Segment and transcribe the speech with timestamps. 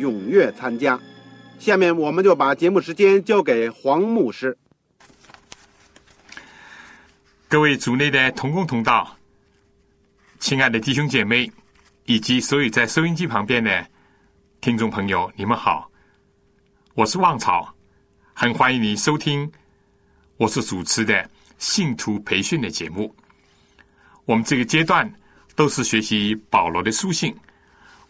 [0.00, 0.98] 踊跃参加。
[1.58, 4.56] 下面我们就把节目时间交给黄牧师。
[7.48, 9.16] 各位组内的同工同道，
[10.38, 11.50] 亲爱的弟兄姐妹，
[12.06, 13.86] 以及所有在收音机旁边的
[14.60, 15.90] 听众朋友，你们好，
[16.94, 17.72] 我是旺草，
[18.32, 19.50] 很欢迎你收听
[20.36, 21.30] 我是主持的。
[21.58, 23.14] 信徒培训的节目，
[24.24, 25.06] 我们这个阶段
[25.54, 27.36] 都是学习保罗的书信。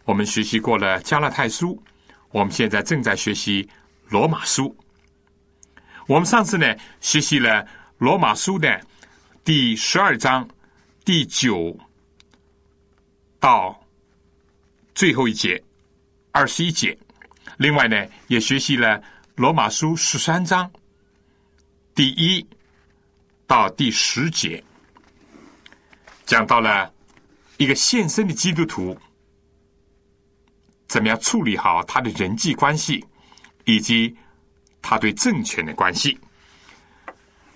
[0.04, 1.82] 我们学习过了加拉太书，
[2.30, 3.68] 我们现在正在学习
[4.08, 4.76] 罗马书。
[6.06, 7.66] 我们上次呢学习了
[7.98, 8.80] 罗马书的
[9.44, 10.48] 第十二章
[11.04, 11.78] 第九
[13.38, 13.80] 到
[14.94, 15.62] 最后一节
[16.32, 16.96] 二十一节，
[17.58, 19.02] 另外呢也学习了
[19.36, 20.70] 罗马书十三章
[21.94, 22.46] 第一。
[23.46, 24.62] 到第十节，
[26.24, 26.88] 讲到了
[27.56, 28.96] 一个现身的基督徒
[30.90, 33.06] 怎么样处理好他的人际关系，
[33.64, 34.16] 以及
[34.82, 36.18] 他对政权的关系。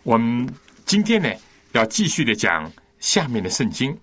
[0.05, 0.49] 我们
[0.87, 1.29] 今天呢，
[1.73, 2.71] 要继续的讲
[3.01, 3.99] 下面的圣经。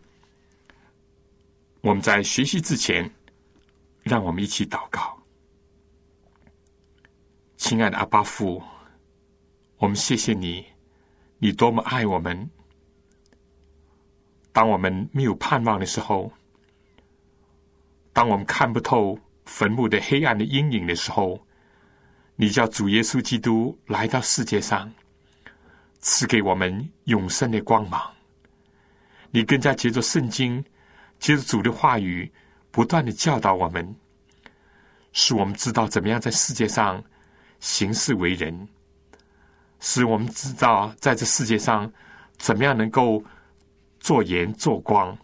[1.79, 3.09] 我们在学习之前，
[4.03, 5.17] 让我们一起祷告。
[7.55, 8.61] 亲爱的阿巴父，
[9.77, 10.65] 我们谢谢你。
[11.37, 12.49] 你多么爱我们！
[14.51, 16.29] 当我们没有盼望的时候，
[18.13, 21.45] 当我们看不透坟墓的黑暗的阴影的时候，
[22.35, 24.91] 你叫主耶稣基督来到世界上，
[25.99, 28.01] 赐给我们永生的光芒。
[29.31, 30.63] 你更加借着圣经，
[31.19, 32.31] 借着主的话语，
[32.69, 33.95] 不断的教导我们，
[35.13, 37.03] 使我们知道怎么样在世界上
[37.59, 38.67] 行事为人。
[39.79, 41.91] 使我们知道，在这世界上，
[42.37, 43.23] 怎么样能够
[43.99, 45.17] 做盐做光，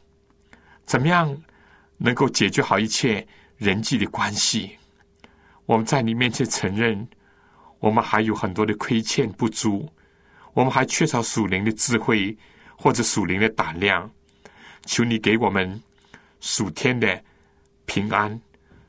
[0.86, 1.36] 怎么样
[1.98, 4.78] 能够解决好一切人际的关系。
[5.66, 7.08] 我们在你面前承认，
[7.80, 9.88] 我们还有很多的亏欠不足，
[10.54, 12.36] 我们还缺少属灵的智慧
[12.78, 14.10] 或者属灵的胆量。
[14.86, 15.82] 求你给我们
[16.40, 17.22] 属天的
[17.86, 18.40] 平安、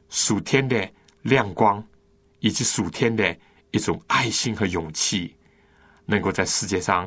[0.08, 0.88] 属天的
[1.22, 1.84] 亮光，
[2.40, 3.36] 以及属天的
[3.72, 5.34] 一种爱心和勇气。
[6.10, 7.06] 能够在世界上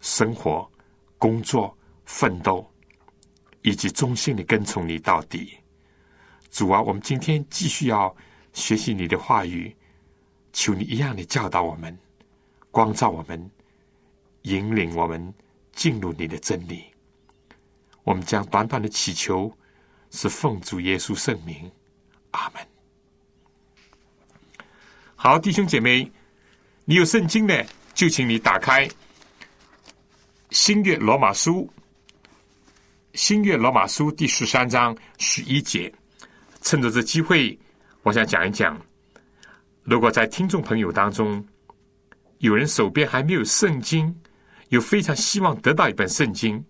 [0.00, 0.68] 生活、
[1.16, 2.68] 工作、奋斗，
[3.62, 5.56] 以及忠心的跟从你到底，
[6.56, 8.16] 主啊，我们今天继续要
[8.54, 9.76] 学习你的话语，
[10.54, 11.94] 求你一样的教导我们，
[12.70, 13.50] 光照我们，
[14.44, 15.34] 引领我们
[15.72, 16.82] 进入你的真理。
[18.04, 19.54] 我们将短短的祈求，
[20.10, 21.70] 是奉主耶稣圣名，
[22.30, 22.66] 阿门。
[25.14, 26.10] 好，弟兄姐妹，
[26.86, 27.66] 你有圣经的。
[27.92, 28.86] 就请你打开
[30.52, 31.62] 《新月罗马书》，
[33.12, 35.92] 《新月罗马书》第十三章十一节。
[36.66, 37.56] 趁着这机会，
[38.02, 38.76] 我想讲一讲：
[39.84, 41.46] 如果在听众朋友当中
[42.38, 44.12] 有人手边还没有圣经，
[44.70, 46.60] 又非常希望得到一本圣经，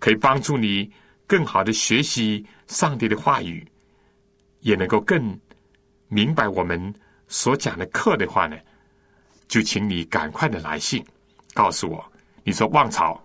[0.00, 0.90] 可以帮助你
[1.28, 3.64] 更好的学习上帝的话语，
[4.62, 5.38] 也能够更
[6.08, 6.92] 明白我们
[7.28, 8.56] 所讲的课的话呢？
[9.46, 11.06] 就请你赶快的来信，
[11.54, 12.04] 告诉我。
[12.42, 13.24] 你说旺草，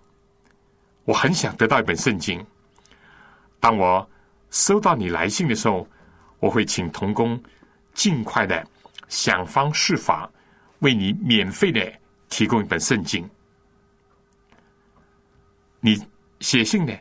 [1.02, 2.46] 我很想得到一本圣经。
[3.58, 4.08] 当我
[4.50, 5.84] 收到你来信的时候，
[6.38, 7.40] 我会请童工
[7.94, 8.66] 尽快的
[9.08, 10.30] 想方设法
[10.80, 11.92] 为你免费的
[12.28, 13.28] 提供一本圣经。
[15.80, 16.00] 你
[16.40, 16.92] 写信呢，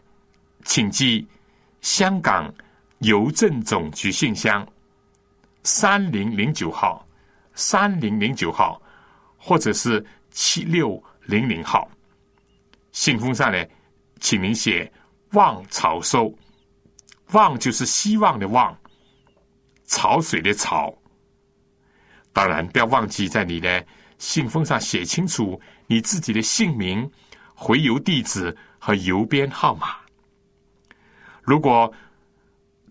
[0.64, 1.28] 请寄
[1.82, 2.54] 香港
[3.00, 4.68] 邮政总局信箱
[5.64, 7.08] 三零零九号，
[7.54, 8.82] 三零零九号。
[9.48, 11.88] 或者是七六零零号
[12.92, 13.64] 信封上呢，
[14.20, 14.92] 请您写
[15.34, 16.36] “望草收”，
[17.34, 18.76] 望就是希望的望，
[19.86, 20.94] 潮水的潮。
[22.34, 23.86] 当然，不要忘记在你的
[24.18, 27.10] 信封上写清楚你自己的姓名、
[27.54, 29.96] 回邮地址和邮编号码。
[31.42, 31.92] 如果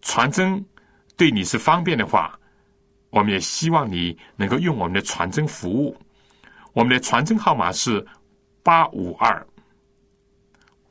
[0.01, 0.65] 传真
[1.17, 2.39] 对你是方便的话，
[3.11, 5.97] 我们也希望你能够用我们的传真服务。
[6.73, 8.05] 我们的传真号码是
[8.63, 9.47] 八五二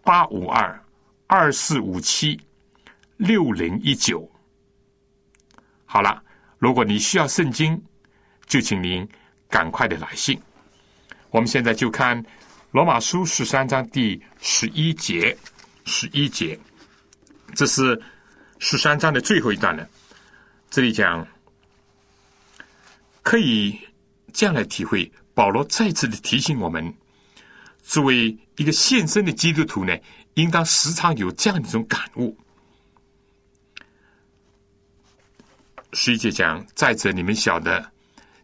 [0.02, 0.84] 八五二
[1.28, 2.40] 二四五七
[3.18, 4.30] 六零一九。
[5.94, 6.20] 好了，
[6.58, 7.80] 如果你需要圣经，
[8.48, 9.08] 就请您
[9.48, 10.42] 赶快的来信。
[11.30, 12.20] 我们现在就看
[12.72, 15.38] 罗马书十三章第十一节，
[15.86, 16.60] 十一节，
[17.54, 18.02] 这是
[18.58, 19.88] 十三章的最后一段了。
[20.72, 21.24] 这里讲。
[23.22, 23.80] 可以
[24.34, 26.92] 这样来体会，保罗再次的提醒我们：
[27.84, 29.96] 作为一个献身的基督徒呢，
[30.34, 32.36] 应当时常有这样一种感悟。
[35.94, 37.92] 十一节讲，再者你们晓得，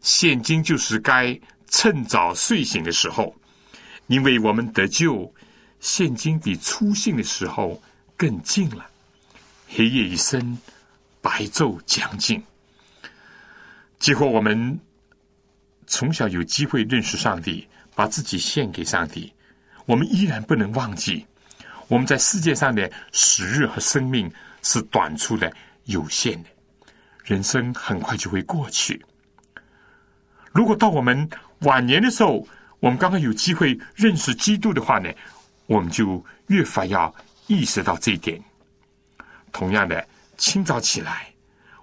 [0.01, 1.38] 现今就是该
[1.68, 3.36] 趁早睡醒的时候，
[4.07, 5.34] 因为我们得救，
[5.80, 7.81] 现今比初信的时候
[8.16, 8.86] 更近了。
[9.68, 10.57] 黑夜已深，
[11.22, 12.42] 白昼将近。
[13.98, 14.80] 几乎我们
[15.88, 19.34] 从小有机会认识上帝，把自己献给上帝，
[19.86, 21.25] 我们依然不能忘记，
[21.88, 24.31] 我们在世界上的时日和生命
[24.62, 25.52] 是短促的、
[25.86, 26.50] 有限的，
[27.30, 29.06] 人生很快就会过去。
[30.52, 31.30] 如果到我们
[31.60, 32.46] 晚年的时候，
[32.80, 35.10] 我们刚刚有机会认识基督的话呢，
[35.68, 37.14] 我们就越发要
[37.48, 38.42] 意识到这一点。
[39.52, 41.31] 同样的，清早起来，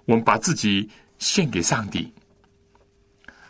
[0.05, 0.89] 我们把自己。
[1.19, 2.13] 献给上帝，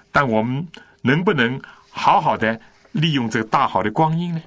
[0.10, 0.66] 但我们
[1.02, 2.58] 能不能好好的
[2.94, 4.42] 利用这个大好的光阴呢？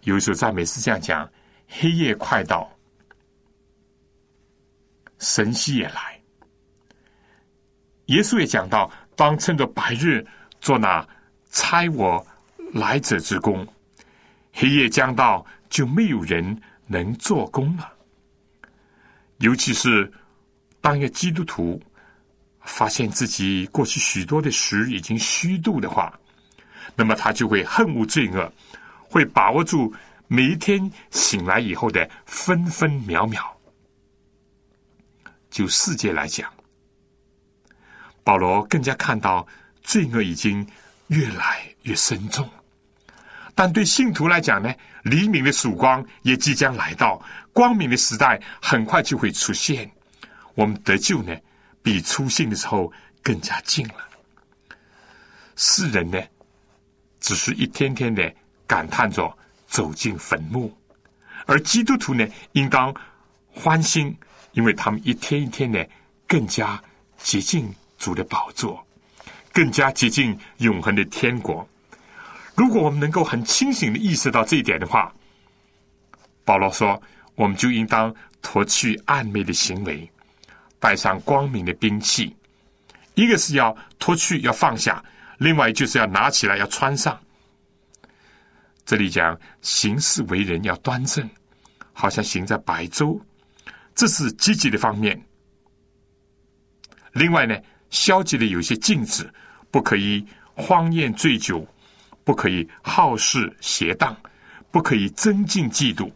[0.00, 1.30] 有一首赞美诗这样讲
[1.70, 2.68] ：“黑夜快到，
[5.18, 6.20] 神曦也来。”
[8.06, 10.26] 耶稣也讲到：“当趁着白日
[10.60, 11.06] 做那
[11.50, 12.26] 差我
[12.72, 13.66] 来者之功，
[14.52, 17.92] 黑夜将到，就没有人能做工了。”
[19.38, 20.12] 尤其是。
[20.78, 21.82] 当一个基督徒
[22.60, 26.16] 发现自己过去许多的时已经虚度的话，
[26.94, 28.52] 那么他就会恨恶罪恶，
[29.10, 29.92] 会把握住
[30.28, 33.55] 每一天醒来以后的分分秒秒。
[35.56, 36.52] 就世界来讲，
[38.22, 39.48] 保罗更加看到
[39.82, 40.68] 罪恶已经
[41.06, 42.46] 越来越深重，
[43.54, 44.70] 但对信徒来讲呢，
[45.04, 47.18] 黎明的曙光也即将来到，
[47.54, 49.90] 光明的时代很快就会出现。
[50.54, 51.34] 我们得救呢，
[51.82, 52.92] 比出信的时候
[53.22, 53.94] 更加近了。
[55.56, 56.22] 世人呢，
[57.18, 58.30] 只是一天天的
[58.66, 59.34] 感叹着
[59.66, 60.70] 走进坟墓，
[61.46, 62.94] 而基督徒呢，应当
[63.50, 64.14] 欢欣，
[64.56, 65.86] 因为他们一天一天的
[66.26, 66.82] 更加
[67.18, 68.84] 接近主的宝座，
[69.52, 71.68] 更加接近永恒的天国。
[72.54, 75.12] 如果我们能够很清醒的意识到这一点的话，
[76.42, 77.00] 保罗说，
[77.34, 80.10] 我们就应当脱去暧昧的行为。
[80.78, 82.36] 带上光明的兵器，
[83.14, 85.02] 一个是要脱去、要放下；
[85.38, 87.18] 另外就是要拿起来、要穿上。
[88.84, 91.28] 这里讲行事为人要端正，
[91.92, 93.18] 好像行在白昼，
[93.96, 95.20] 这是积极的方面。
[97.14, 97.58] 另外呢，
[97.90, 99.28] 消极的有些禁止，
[99.72, 100.24] 不可以
[100.54, 101.66] 荒宴醉酒，
[102.22, 104.16] 不可以好事邪荡，
[104.70, 106.12] 不可以增进嫉妒。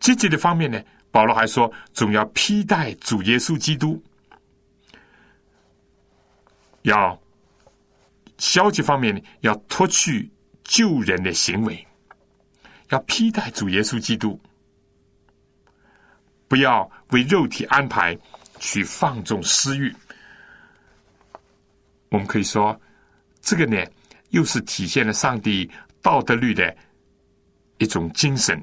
[0.00, 0.82] 积极的方面呢？
[1.10, 4.00] 保罗还说：“总要披戴主耶稣基督，
[6.82, 7.18] 要
[8.36, 10.30] 消极方面呢，要脱去
[10.64, 11.84] 救人的行为，
[12.90, 14.38] 要披戴主耶稣基督，
[16.48, 18.18] 不要为肉体安排
[18.58, 19.94] 去放纵私欲。
[22.08, 22.78] 我们可以说，
[23.40, 23.80] 这个呢，
[24.30, 25.70] 又是体现了上帝
[26.02, 26.74] 道德律的
[27.76, 28.58] 一种精神。”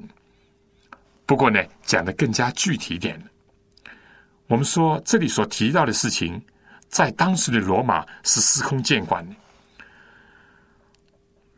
[1.24, 3.20] 不过呢，讲的更加具体一点。
[4.46, 6.40] 我们说这里所提到的事情，
[6.88, 9.34] 在当时的罗马是司空见惯的。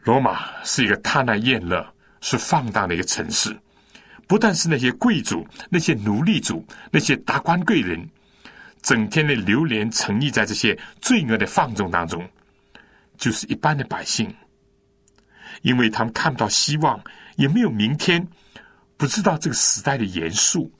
[0.04, 1.86] 罗马是一个贪婪厌乐、
[2.22, 3.54] 是放荡的一个城市。
[4.28, 8.08] 不但是那些贵族、那些奴隶主、那些达官贵人，
[8.82, 12.28] 整天的流连沉溺在这些罪恶的放纵当中，
[13.16, 14.32] 就是一般的百姓，
[15.62, 17.02] 因为他们看不到希望，
[17.36, 18.24] 也没有明天。
[18.98, 20.70] 不知道这个时代的严肃，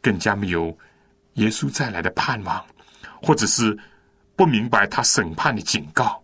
[0.00, 0.76] 更加没有
[1.34, 2.64] 耶稣再来的盼望，
[3.20, 3.78] 或者是
[4.34, 6.22] 不明白他审判的警告。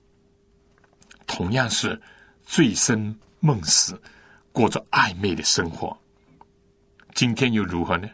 [1.26, 2.00] 同样是
[2.46, 4.00] 醉生梦死，
[4.50, 5.94] 过着暧昧的生活。
[7.18, 8.08] 今天又如何呢？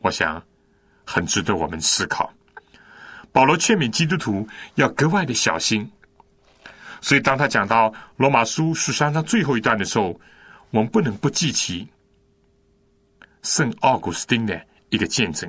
[0.00, 0.44] 我想
[1.04, 2.34] 很值得我们思考。
[3.30, 5.88] 保罗劝勉基督徒要格外的小心，
[7.00, 10.20] 所以当他讲到罗马书十三章最后一段的时候，
[10.70, 11.88] 我们不能不记起
[13.44, 15.48] 圣奥古斯丁的一个见证。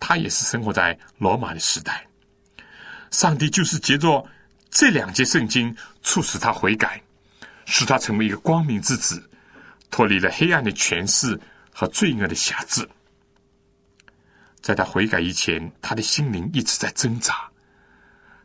[0.00, 2.04] 他也是生活在罗马的时代，
[3.12, 4.26] 上帝就是借着
[4.70, 7.00] 这两节圣经，促使他悔改，
[7.64, 9.22] 使他成为一个光明之子，
[9.92, 11.38] 脱离了黑暗的权势
[11.72, 12.88] 和罪恶的辖制。
[14.60, 17.48] 在他悔改以前，他的心灵一直在挣扎。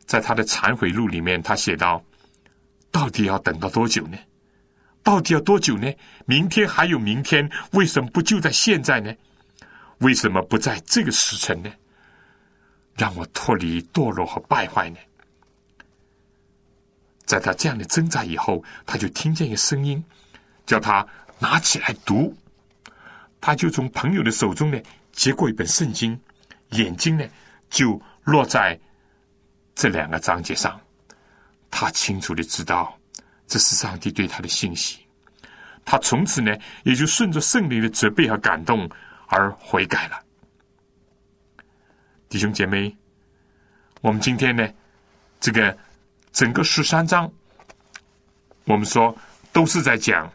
[0.04, 2.04] 在他的忏悔录里面，他写道
[2.92, 4.18] ：“到底要等到多久呢？
[5.02, 5.92] 到底要多久呢？
[6.26, 9.14] 明天还有明天，为什么不就在现在呢？
[9.98, 11.70] 为什么不在这个时辰呢？
[12.94, 14.98] 让我脱离堕落和败坏呢？”
[17.24, 20.02] 在他这样的挣扎以后，他就听见一个声音，
[20.64, 21.06] 叫他
[21.38, 22.36] 拿起来读。
[23.40, 24.80] 他就从朋友的手中呢。
[25.10, 26.16] 接过一本圣经，
[26.68, 27.26] 眼睛呢
[27.70, 28.78] 就落在
[29.74, 30.80] 这两个章节上。
[31.72, 32.96] 他清楚的知道
[33.48, 35.00] 这是上帝对他的信息。
[35.84, 38.88] 他从此呢也就顺着圣灵的责备和感动
[39.26, 40.22] 而悔改了。
[42.28, 42.96] 弟兄姐妹，
[44.00, 44.68] 我们今天呢
[45.40, 45.76] 这个
[46.30, 47.28] 整个十三章，
[48.66, 49.16] 我们说
[49.52, 50.32] 都是在讲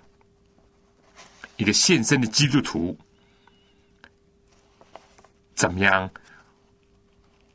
[1.64, 2.98] 一个献身的基督徒。
[5.56, 6.12] 怎么样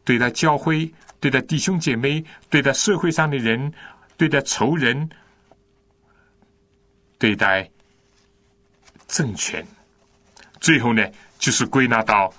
[0.02, 3.70] 对待教会、对待弟兄姐妹、对待社会上的人、
[4.16, 5.10] 对待仇人、
[7.18, 7.68] 对待
[9.08, 9.66] 政权？
[10.58, 11.06] 最后呢，
[11.38, 12.32] 就是归纳到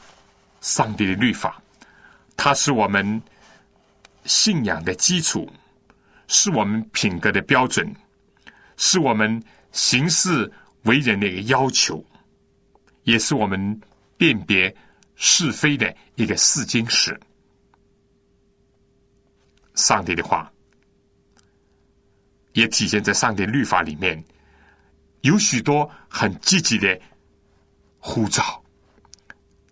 [0.61, 1.61] 上帝的律法，
[2.35, 3.21] 它是我们
[4.25, 5.47] 信仰的基础，
[6.27, 7.95] 是我们品格的标准，
[8.75, 10.51] 是我们行事
[10.83, 12.03] 为人的一个要求，
[13.03, 13.79] 也是我们
[14.17, 14.75] 辨别。
[15.21, 17.19] 是非的一个试金石，
[19.75, 20.49] 上帝的话
[22.53, 24.23] 也体现在上帝律法里面，
[25.19, 26.97] 有许多很积极的
[27.97, 28.63] 呼召，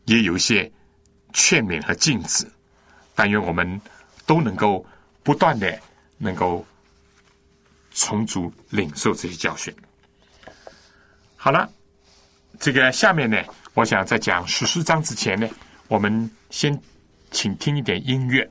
[0.03, 0.69] 也有一些
[1.31, 2.45] 劝勉和禁止。
[3.15, 3.79] 但愿我们
[4.25, 4.85] 都能够
[5.23, 5.81] 不断的
[6.17, 6.67] 能够
[7.91, 9.73] 充足领受这些教训。
[11.37, 11.69] 好了，
[12.59, 13.41] 这个下面呢？
[13.75, 15.47] 我想在讲十四章之前呢，
[15.87, 16.77] 我们先
[17.29, 18.49] 请听一点音乐。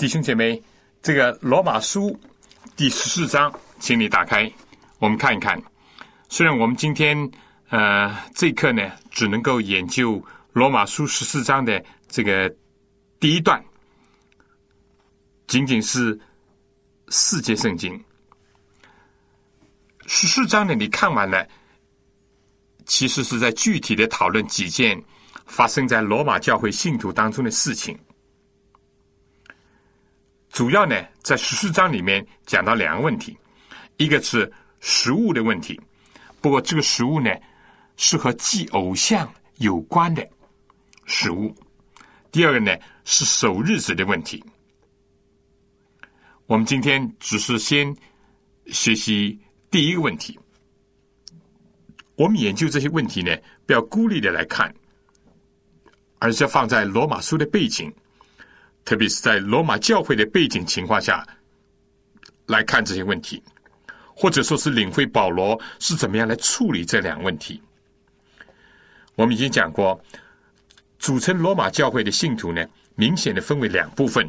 [0.00, 0.58] 弟兄姐妹，
[1.02, 2.18] 这个罗马书
[2.74, 4.50] 第十四章，请你打开，
[4.98, 5.62] 我们看一看。
[6.30, 7.30] 虽然我们今天
[7.68, 12.50] 呃这一课呢，只能够研究罗马书十四章的这个
[13.18, 13.62] 第一段，
[15.46, 16.18] 仅仅是
[17.10, 18.02] 四节圣经。
[20.06, 21.46] 十四章呢，你看完了，
[22.86, 24.98] 其实是在具体的讨论几件
[25.44, 27.98] 发生在罗马教会信徒当中的事情。
[30.60, 33.34] 主要呢，在十四章里面讲到两个问题，
[33.96, 35.80] 一个是食物的问题，
[36.42, 37.30] 不过这个食物呢
[37.96, 39.26] 是和祭偶像
[39.56, 40.22] 有关的
[41.06, 41.48] 食物；
[42.30, 42.76] 第二个呢
[43.06, 44.44] 是守日子的问题。
[46.44, 47.96] 我们今天只是先
[48.66, 49.40] 学习
[49.70, 50.38] 第一个问题，
[52.16, 54.70] 我们研究这些问题呢，不要孤立的来看，
[56.18, 57.90] 而是要放在罗马书的背景。
[58.84, 61.26] 特别是在罗马教会的背景情况下
[62.46, 63.42] 来看这些问题，
[64.14, 67.62] 或者说是领会保罗是怎么样来处理这两个问题。
[69.14, 70.02] 我们已经讲过，
[70.98, 74.28] 组成罗马教会的信徒呢，明显的分为两部分，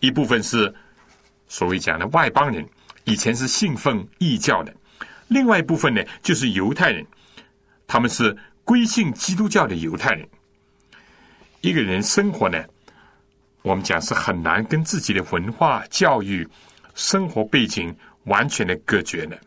[0.00, 0.72] 一部分是
[1.46, 2.66] 所谓讲的外邦人，
[3.04, 4.72] 以前是信奉异教的；
[5.28, 7.06] 另外一部分呢，就是犹太人，
[7.86, 10.26] 他们是归信基督教的犹太人。
[11.60, 12.64] 一个人生活呢？
[13.62, 16.48] 我们讲是很难跟自己的文化、教育、
[16.94, 19.38] 生活背景完全的隔绝的，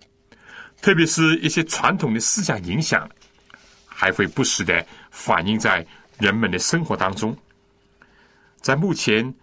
[0.82, 3.10] 特别是一些传统的思想影响，
[3.86, 5.86] 还会不时的反映在
[6.20, 7.36] 人们的生活当中。
[8.62, 9.34] 在目前，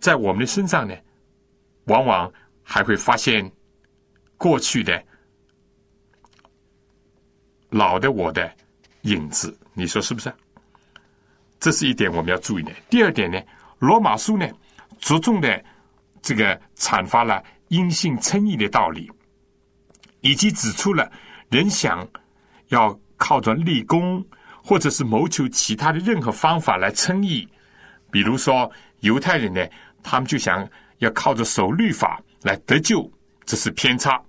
[0.00, 0.94] 在我们的身上呢，
[1.84, 2.32] 往往
[2.62, 3.50] 还会发现
[4.36, 5.02] 过去的
[7.68, 8.50] 老的我的
[9.02, 10.32] 影子，你说是不是？
[11.62, 12.72] 这是一点我们要注意的。
[12.90, 13.40] 第二点呢，
[13.78, 14.44] 罗马书呢
[14.98, 15.64] 着重的
[16.20, 19.08] 这个阐发了因信称义的道理，
[20.22, 21.08] 以及指出了
[21.50, 22.04] 人想
[22.70, 24.26] 要靠着立功
[24.60, 27.48] 或者是谋求其他的任何方法来称义，
[28.10, 29.64] 比如说犹太人呢，
[30.02, 33.08] 他们就想要靠着守律法来得救，
[33.44, 34.20] 这是偏差；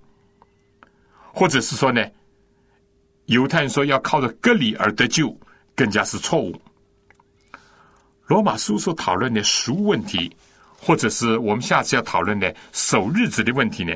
[1.33, 2.05] 或者是说呢，
[3.25, 5.35] 犹太人说要靠着割礼而得救，
[5.75, 6.55] 更加是错误。
[8.25, 10.33] 罗马书所讨论的食物问题，
[10.77, 13.94] 或者是我们下次要讨论的守日子的问题呢，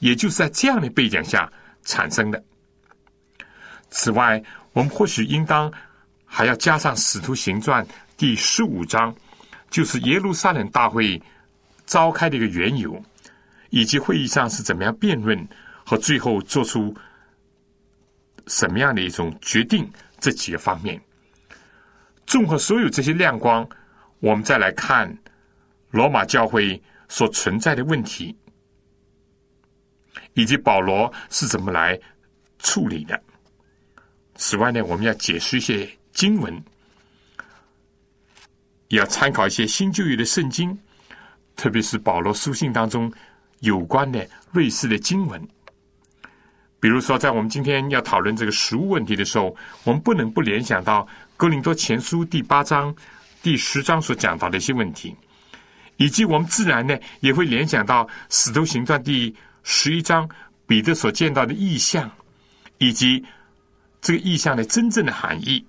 [0.00, 1.50] 也就是在这样的背景下
[1.84, 2.42] 产生的。
[3.90, 5.72] 此外，我们或许应当
[6.24, 7.84] 还要加上《使徒行传》
[8.16, 9.14] 第十五章，
[9.70, 11.20] 就是耶路撒冷大会
[11.86, 13.00] 召开的一个缘由，
[13.70, 15.48] 以及会议上是怎么样辩论
[15.84, 16.94] 和最后做出
[18.46, 21.00] 什么样的一种决定这几个方面。
[22.30, 23.68] 综合所有这些亮光，
[24.20, 25.12] 我们再来看
[25.90, 28.32] 罗马教会所存在的问题，
[30.34, 31.98] 以及保罗是怎么来
[32.60, 33.20] 处理的。
[34.36, 36.54] 此外呢，我们要解释一些经文，
[38.86, 40.78] 也要参考一些新旧约的圣经，
[41.56, 43.12] 特别是保罗书信当中
[43.58, 45.48] 有关的类似的经文。
[46.78, 51.04] 比如说，在我们今天要讨论这个食物问题的时候，我们不能不联想到。
[51.40, 52.94] 哥林多前书第八章、
[53.42, 55.16] 第十章所讲到的一些问题，
[55.96, 60.28] 以及我们自然呢也会联想到使徒行传第十一章
[60.66, 62.10] 彼得所见到的意象，
[62.76, 63.24] 以及
[64.02, 65.64] 这个意象的真正的含义，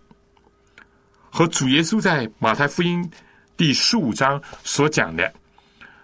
[1.30, 3.10] 和主耶稣在马太福音
[3.56, 5.34] 第十五章所讲的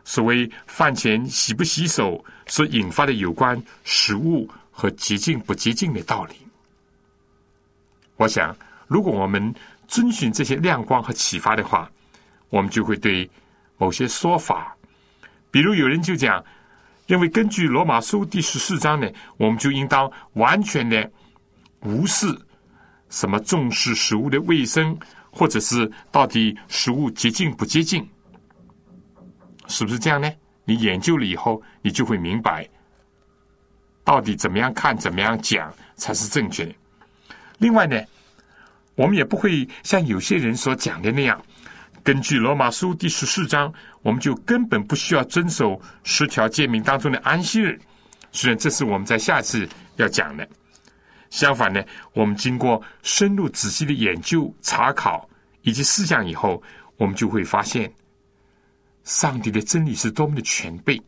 [0.06, 6.36] 所谓饭前洗不洗手所引发的有关食物和洁净不洁净的道理。
[8.16, 8.56] 我想。
[8.88, 9.54] 如果我们
[9.88, 11.90] 遵循这些亮光和启发的话，
[12.50, 13.30] 我们就会对
[13.78, 14.76] 某些说法，
[15.52, 16.44] 比如有人就讲，
[17.06, 21.10] 认为根据罗马书第十四章呢，我们就应当完全的
[21.82, 22.28] 无视
[23.10, 24.98] 什么重视食物的卫生，
[25.30, 28.08] 或者是到底食物洁净不洁净，
[29.68, 30.32] 是不是这样呢？
[30.64, 32.68] 你研究了以后，你就会明白，
[34.04, 36.74] 到底怎么样看、怎么样讲才是正确的。
[37.58, 38.02] 另外呢？
[38.98, 41.40] 我们也不会像有些人所讲的那样，
[42.04, 47.80] 根据罗马书第十四章，我们就根本不需要遵守十条诫命当中的安息日。
[48.32, 50.50] 虽然这是我们在下次要讲的。
[51.30, 51.84] 相反呢，
[52.14, 55.30] 我们经过深入仔细的研究、查考
[55.62, 56.62] 以及思想以后，
[56.98, 57.92] 我们就会发现，
[59.04, 61.00] 上帝的真理是多么的全备，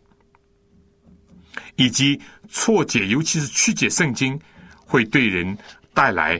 [1.76, 4.40] 以及错解，尤其是曲解圣经，
[4.86, 5.58] 会对人
[5.92, 6.40] 带来。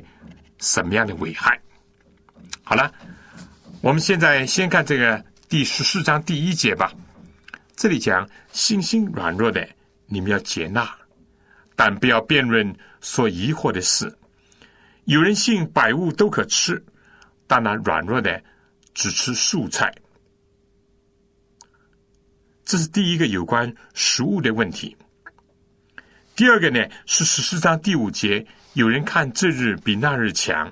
[0.60, 1.60] 什么样的危害？
[2.64, 2.94] 好了，
[3.82, 6.94] 我们现在先看这个第十四章第一节吧。
[7.76, 9.68] 这里讲信心软弱的，
[10.06, 10.90] 你们要接纳，
[11.76, 14.14] 但不要辩论所疑惑的事。
[15.06, 16.84] 有人信百物都可吃，
[17.48, 18.44] 但那软弱的
[18.94, 19.92] 只吃素菜。
[22.66, 24.96] 这是第一个有关食物的问题。
[26.36, 30.72] 第二个呢是十四章第五节，有人看这日比那日强，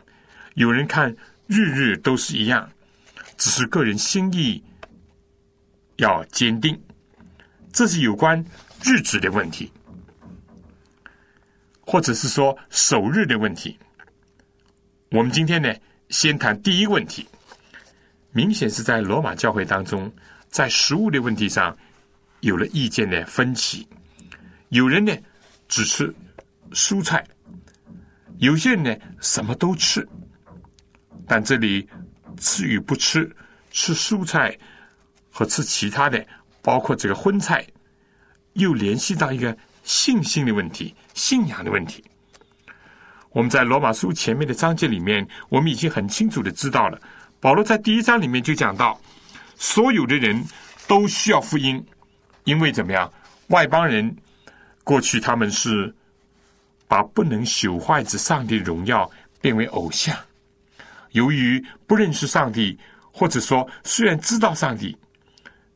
[0.54, 1.14] 有人看
[1.48, 2.70] 日日都是一样，
[3.38, 4.64] 只是个人心意
[5.98, 6.80] 要坚定。
[7.74, 8.44] 这是有关
[8.84, 9.72] 日子的问题，
[11.82, 13.78] 或者是说首日的问题。
[15.12, 15.74] 我们今天呢，
[16.10, 17.28] 先谈第一个问题，
[18.32, 20.12] 明显是在罗马教会当中，
[20.50, 21.78] 在食物的问题上
[22.42, 23.88] 有了意见的分歧，
[24.70, 25.16] 有人呢。
[25.70, 26.16] 只吃
[26.72, 27.28] 蔬菜，
[28.40, 30.08] 有些人呢什么都吃，
[31.28, 31.88] 但这里
[32.38, 33.30] 吃与不吃，
[33.72, 34.58] 吃蔬菜
[35.32, 36.24] 和吃其他的，
[36.62, 37.66] 包括这个荤菜，
[38.54, 42.04] 又联系到一个信心的问题、信仰的问题。
[43.32, 47.00] 我们在罗马书前面的章节里面，我们已经很清楚的知道了，
[47.40, 49.00] 保罗在第一章里面就讲到，
[49.56, 50.44] 所有的人
[50.88, 51.84] 都需要福音，
[52.46, 53.12] 因为怎么样，
[53.48, 54.16] 外邦人。
[54.84, 55.94] 过去他们是
[56.88, 59.10] 把不能朽坏之上帝荣耀
[59.42, 60.18] 变为偶像，
[61.12, 62.78] 由于不认识上帝，
[63.12, 64.98] 或者说虽然知道上帝，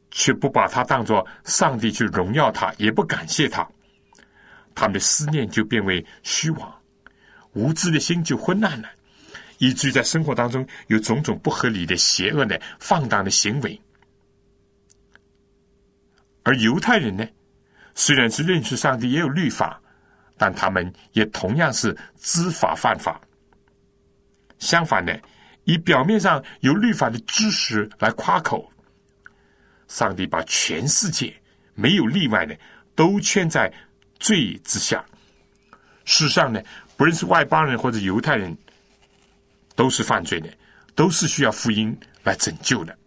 [0.10, 3.68] 却不把他当作上帝去荣耀他，也不感谢他，
[4.74, 6.74] 他们的思念就变为虚妄，
[7.54, 8.90] 无知的心就昏暗了，
[9.58, 13.80] 以至于在生活当中有种种不合理的、邪恶的、放荡的行为。
[16.44, 17.28] 而犹太人呢？
[17.94, 19.80] 虽然是认识上帝也有律法，
[20.42, 23.22] 但他们也同样是知法犯法。
[24.58, 25.22] 相反的，
[25.66, 28.68] 以表面上有律法的知识来夸口，
[29.88, 31.32] 上帝把全世界
[31.76, 32.58] 没有例外的
[32.96, 33.72] 都圈在
[34.20, 35.06] 罪之下。
[36.06, 36.60] 世上呢，
[36.98, 38.58] 不论是外邦人或者犹太人，
[39.76, 40.50] 都是犯罪的，
[40.96, 42.98] 都是需要福音来拯救的。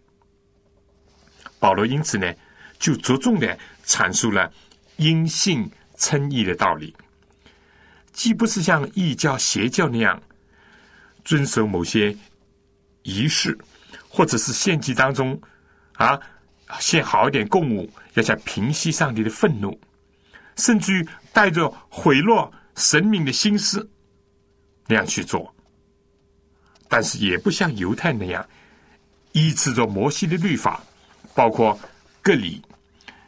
[1.58, 2.32] 保罗因此呢，
[2.78, 4.48] 就着重的阐述了。
[4.98, 6.94] 因信称义的道理，
[8.14, 10.18] 既不是像异教邪教那样
[11.24, 12.16] 遵守某些
[13.02, 13.58] 仪式，
[14.08, 15.38] 或者是献祭当中
[15.94, 16.18] 啊
[16.80, 19.78] 献好一点供物，要想平息上帝的愤怒，
[20.56, 23.86] 甚至于带着毁落神明的心思
[24.86, 25.52] 那样去做，
[26.88, 28.46] 但是也不像犹太那样
[29.32, 30.82] 依持着摩西的律法，
[31.34, 31.78] 包括
[32.22, 32.62] 各礼。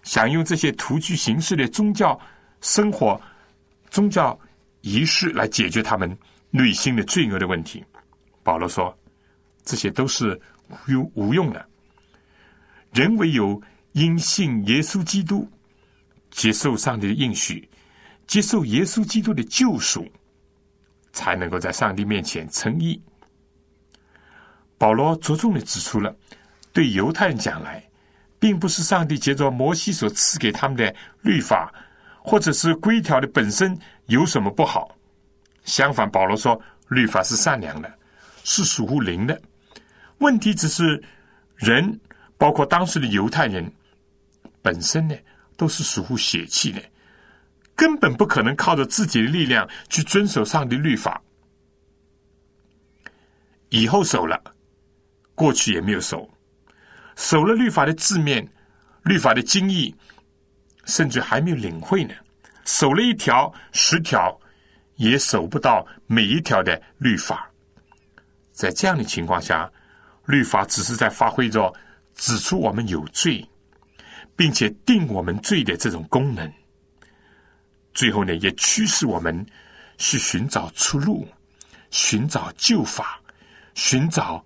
[0.05, 2.17] 想用这些徒具形式的宗教
[2.61, 3.21] 生活、
[3.91, 4.39] 宗教
[4.87, 6.17] 仪式来解决他们
[6.49, 7.85] 内心的罪恶的问题，
[8.45, 8.97] 保罗说，
[9.65, 11.69] 这些都是无用无用的。
[12.93, 13.61] 人唯有
[13.95, 15.51] 因信耶稣基督，
[16.31, 17.69] 接受上帝的应许，
[18.29, 20.07] 接受耶稣基督的救赎，
[21.13, 23.03] 才能够在上帝面前称义。
[24.79, 26.15] 保罗着重的指出了，
[26.73, 27.83] 对犹太人讲来。
[28.39, 31.73] 并不是上帝借着摩西所赐给他们的律法，
[32.23, 34.97] 或者是规条的本身有什么不好。
[35.65, 37.93] 相反，保罗说律法是善良的，
[38.45, 39.41] 是属乎灵的。
[40.19, 41.03] 问题只是
[41.57, 42.01] 人，
[42.39, 43.71] 包括当时的犹太人
[44.63, 45.15] 本身呢，
[45.57, 46.81] 都是属乎血气的，
[47.75, 51.21] 根本不可能靠着自己的力量去遵守上帝律法。
[53.71, 54.41] 以后守了，
[55.35, 56.31] 过去也没有守。
[57.17, 58.49] 守了律法的字面，
[59.03, 59.93] 律法的精义，
[60.85, 62.15] 甚至还没有领会呢。
[62.67, 64.39] 守了一条、十条，
[64.97, 67.51] 也守不到每一条的律法。
[68.53, 69.73] 在这样的情况下，
[70.27, 71.73] 律法只是在发挥着
[72.15, 73.49] 指出我们有罪，
[74.37, 76.53] 并且定我们罪的这种功能。
[77.95, 79.47] 最后呢，也驱使我们
[79.97, 81.27] 去寻找出路，
[81.91, 83.19] 寻找救法，
[83.75, 84.45] 寻找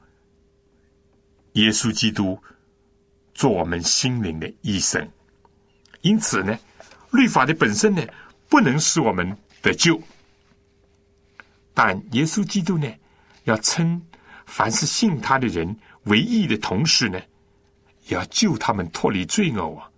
[1.54, 2.40] 耶稣基督。
[3.32, 5.08] 做我们心灵的医生，
[6.02, 6.58] 因此呢，
[7.10, 8.02] 律法的本身呢，
[8.48, 10.00] 不能使我们得救。
[11.74, 12.86] 但耶稣基督呢，
[13.44, 14.00] 要称
[14.46, 17.20] 凡是信他的人为义的同时呢，
[18.06, 19.88] 也要救他们脱离罪恶啊，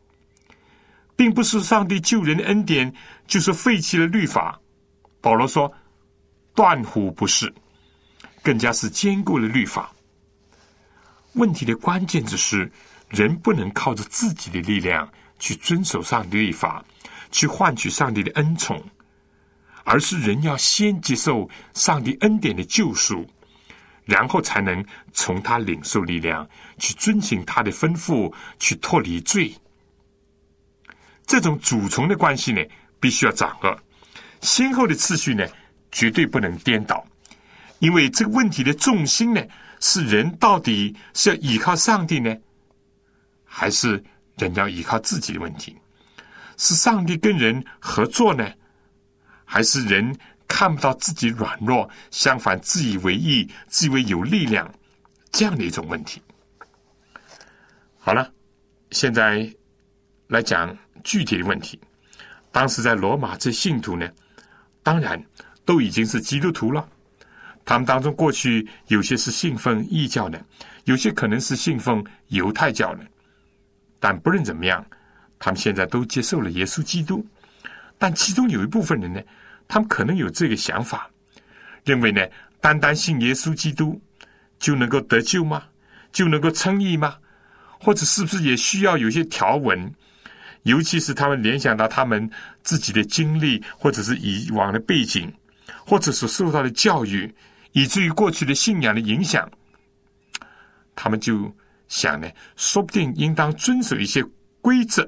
[1.14, 2.92] 并不是上帝救人的恩典
[3.26, 4.58] 就是废弃了律法。
[5.20, 5.72] 保罗说，
[6.54, 7.52] 断乎不是，
[8.42, 9.92] 更加是坚固了律法。
[11.34, 12.70] 问题的关键只是。
[13.12, 15.06] 人不能靠着自己的力量
[15.42, 16.84] 去遵守上帝的律法，
[17.32, 18.80] 去换取上帝的恩宠，
[19.82, 23.28] 而是人要先接受上帝恩典的救赎，
[24.04, 29.52] 然后才能从他领受力量，去遵行他的吩咐，去脱离罪。
[31.26, 32.62] 这种主从的关系呢，
[33.00, 33.76] 必须要掌握，
[34.42, 35.44] 先后的次序呢，
[35.90, 37.04] 绝对不能颠倒，
[37.80, 39.42] 因为这个问题的重心呢，
[39.80, 42.32] 是人到底是要依靠上帝呢？
[43.44, 44.02] 还是
[44.38, 45.76] 人要依靠自己的问题，
[46.56, 48.50] 是上帝跟人合作呢，
[49.44, 50.16] 还是人
[50.48, 54.72] 看不到自己软弱，相反自以为意、自以为有力量
[55.30, 56.20] 这样的一种问题？
[57.98, 58.32] 好了，
[58.90, 59.48] 现在
[60.26, 61.80] 来讲具体的问题。
[62.50, 64.10] 当时在罗马这信徒呢，
[64.82, 65.22] 当然
[65.64, 66.86] 都已经是基督徒了。
[67.64, 70.44] 他们当中过去有些是信奉异教的，
[70.84, 73.06] 有些可能是信奉犹太教的。
[74.02, 74.84] 但不论怎么样，
[75.38, 77.24] 他们现在都接受了耶稣基督。
[77.98, 79.22] 但其中有一部分人呢，
[79.68, 81.08] 他们可能有这个想法，
[81.84, 82.20] 认为呢，
[82.60, 84.02] 单单信耶稣基督
[84.58, 85.62] 就能够得救吗？
[86.10, 87.16] 就能够称义吗？
[87.78, 89.94] 或者是不是也需要有些条文？
[90.64, 92.28] 尤其是他们联想到他们
[92.64, 95.32] 自己的经历，或者是以往的背景，
[95.86, 97.32] 或者所受到的教育，
[97.70, 99.48] 以至于过去的信仰的影响，
[100.96, 101.54] 他们就
[101.92, 102.26] 想呢，
[102.56, 104.24] 说不定应当遵守一些
[104.62, 105.06] 规则，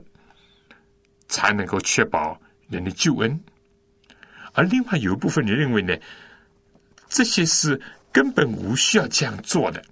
[1.29, 3.41] 才能够确保人的救恩。
[4.53, 5.97] 而另外有一部分人认为呢，
[7.09, 7.81] 这些是
[8.13, 9.83] 根本无需要这样做的，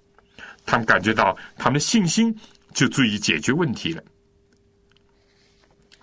[0.66, 2.38] 他们感觉到他们的信心
[2.74, 4.04] 就足以解决问题了。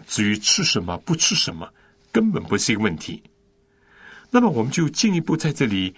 [0.07, 1.71] 至于吃什么不吃什么，
[2.11, 3.21] 根本不是一个问题。
[4.31, 5.95] 那么，我们就进一步在这里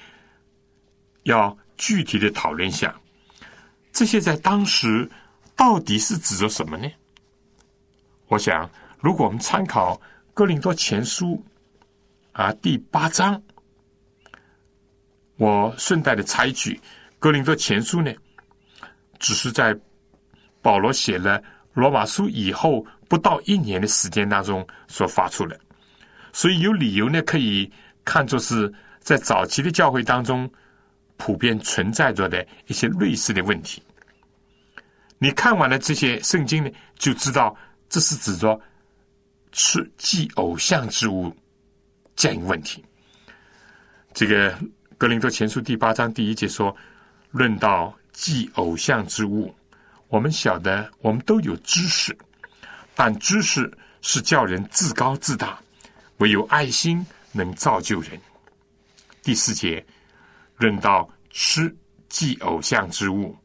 [1.24, 2.94] 要具体的讨论一下，
[3.92, 5.10] 这些在当时
[5.56, 6.90] 到底是指着什么呢？
[8.28, 9.96] 我想，如果我们参考
[10.34, 11.44] 《哥林多前书》
[12.42, 13.42] 啊第八章，
[15.38, 16.74] 我顺带的插一句，
[17.20, 18.14] 《哥林多前书》呢，
[19.20, 19.78] 只是在
[20.62, 21.42] 保罗写了
[21.74, 22.86] 罗马书以后。
[23.12, 25.60] 不到一年的时间当中所发出的，
[26.32, 27.70] 所以有理由呢，可以
[28.06, 30.50] 看作是在早期的教会当中
[31.24, 33.80] 普遍存在着的一些类似的问题。
[35.20, 37.56] 你看完了这些圣经呢，就知道
[37.88, 38.60] 这是指着
[39.52, 41.32] 吃祭偶像之物
[42.16, 42.84] 这样一个问题。
[44.16, 44.58] 这个
[44.98, 46.76] 格林多前书第八章第一节说
[47.30, 49.54] ：“论到祭偶像之物，
[50.08, 52.18] 我们晓得，我们都有知识。”
[52.96, 55.60] 但知识是叫人自高自大，
[56.18, 58.20] 唯有爱心能造就人。
[59.22, 59.86] 第四节
[60.62, 61.76] 论到吃
[62.08, 63.36] 祭偶像之物，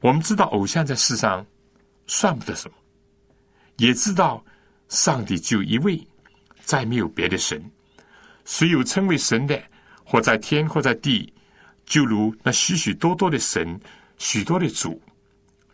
[0.00, 1.46] 我们知道偶像在世上
[2.06, 2.74] 算不得什么，
[3.76, 4.44] 也知道
[4.88, 6.06] 上帝就一位，
[6.60, 7.62] 再没有别的神。
[8.44, 9.58] 虽有称为神的，
[10.04, 11.32] 或在天，或在地，
[11.86, 13.80] 就如那许许多多的神，
[14.18, 15.00] 许多的主。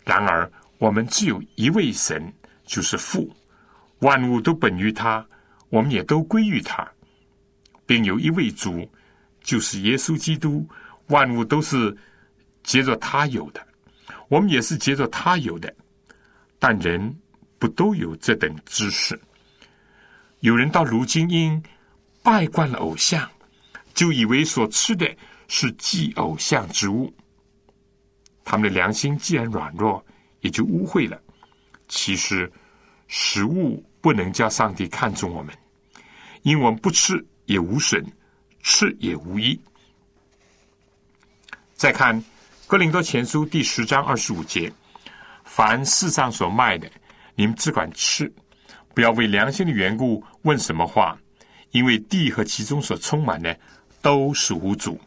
[0.04, 2.32] 然而我们只有一位神。
[2.68, 3.34] 就是父，
[4.00, 5.26] 万物都本于他，
[5.70, 6.86] 我们也都归于他，
[7.86, 8.86] 并有一位主，
[9.48, 10.68] 就是耶稣基督，
[11.06, 11.96] 万物都是
[12.62, 13.66] 接着他有的，
[14.28, 15.74] 我们也是接着他有的，
[16.58, 17.16] 但人
[17.58, 19.18] 不都有这等知识？
[20.40, 21.62] 有人到如今因
[22.22, 23.26] 拜惯了偶像，
[23.94, 25.10] 就以为所吃的
[25.48, 27.10] 是祭偶像之物，
[28.44, 30.04] 他们的良心既然软弱，
[30.40, 31.18] 也就污秽了。
[31.88, 32.52] 其实，
[33.06, 35.54] 食物不能叫上帝看重我们，
[36.42, 38.04] 因为我们不吃也无损，
[38.68, 39.58] 吃也无益。
[41.74, 42.14] 再看
[42.66, 44.70] 《哥林多前书》第十章二十五节
[45.42, 46.86] ：“凡世上所卖的，
[47.34, 48.30] 你们只管吃，
[48.92, 51.18] 不要为良心的缘故问什么话，
[51.70, 53.58] 因为地和其中所充满的
[54.02, 55.00] 都是无主。”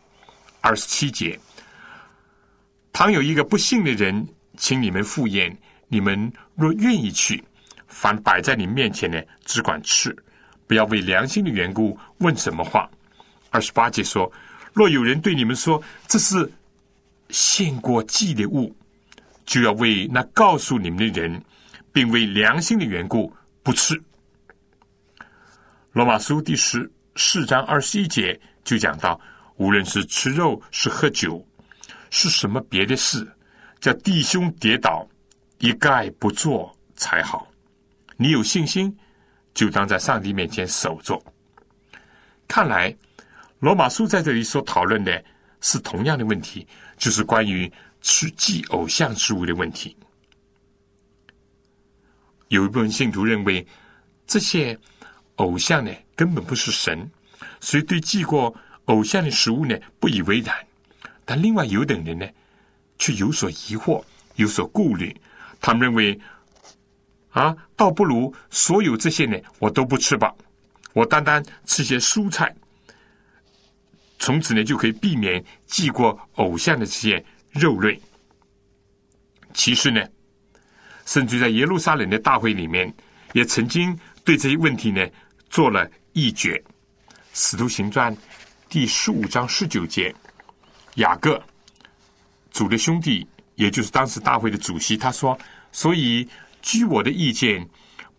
[0.60, 1.40] 二十七节
[2.92, 5.56] ：“倘有一个不幸的人，请你们赴宴。”
[5.88, 7.44] 你们若愿意去，
[7.86, 10.16] 凡摆在你面前的，只管吃，
[10.66, 12.90] 不要为良心的缘故问什么话。
[13.52, 14.32] 二十八节说：
[14.74, 16.52] 若有人对你们说这是
[17.30, 18.76] 献过祭的物，
[19.46, 21.40] 就要为那告诉你们的人，
[21.94, 24.02] 并为良心的缘故不吃。
[25.92, 29.22] 罗马书第十四章二十一节就讲到，
[29.58, 31.46] 无论是吃肉是喝酒，
[32.10, 33.30] 是什么别的事，
[33.80, 35.08] 叫弟兄跌倒。
[35.64, 37.48] 一概不做才好。
[38.18, 38.98] 你有信心，
[39.54, 41.24] 就当在上帝面前守着。
[42.48, 42.92] 看来，
[43.62, 45.24] 罗马书在这里所讨论的
[45.62, 46.66] 是同样的问题，
[46.98, 47.72] 就是关于
[48.02, 49.96] 去祭偶像之物的问题。
[52.48, 53.66] 有一部分信徒认为，
[54.26, 54.76] 这些
[55.36, 57.08] 偶像呢根本不是神，
[57.60, 58.52] 所以对祭过
[58.86, 60.56] 偶像的食物呢不以为然。
[61.24, 62.28] 但另外有等人呢，
[62.98, 64.04] 却有所疑惑，
[64.38, 65.16] 有所顾虑。
[65.60, 66.20] 他们认为，
[67.30, 70.34] 啊，倒不如所有这些呢，我都不吃吧，
[70.94, 72.54] 我单单吃些蔬菜，
[74.22, 78.00] 从此呢就可以避免祭过偶像的这些肉类。
[79.52, 80.00] 其实呢，
[81.08, 82.94] 甚至在耶路撒冷的大会里面，
[83.34, 85.06] 也曾经对这些问题呢
[85.50, 86.64] 做了议决。
[87.34, 88.16] 使徒行传
[88.70, 90.14] 第十五章十九节，
[90.96, 91.42] 雅各
[92.52, 95.38] 主的兄弟，也就是当时大会的主席，他说
[95.74, 96.30] ：“所以
[96.62, 97.68] 据我的意见，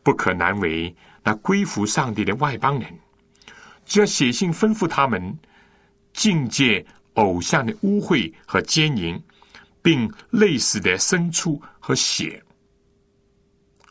[0.02, 2.92] 不可难为那归服上帝的外邦人，
[3.86, 5.38] 只要写信吩咐他们
[6.12, 9.20] 境界偶像的污秽和奸淫，
[9.82, 12.42] 并类似的牲畜和血。”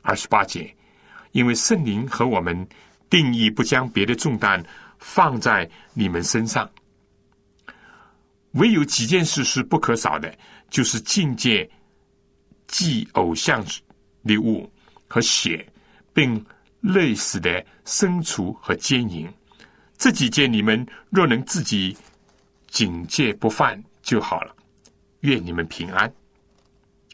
[0.02, 0.76] 二十八节，
[1.32, 2.68] 因为圣灵和我们
[3.10, 4.64] 定义不将别的重担
[4.98, 6.70] 放在你们身上，
[8.54, 10.36] 唯有几件事是不可少的，
[10.70, 11.70] 就是境界
[12.68, 13.64] 祭偶像
[14.24, 14.72] 的物
[15.08, 15.66] 和血，
[16.14, 16.44] 并
[16.80, 19.32] 类似的牲畜和奸淫。
[19.98, 21.96] 这几件你们若能自己
[22.72, 24.56] 警戒不犯就好了。
[25.20, 26.12] 愿你们平安。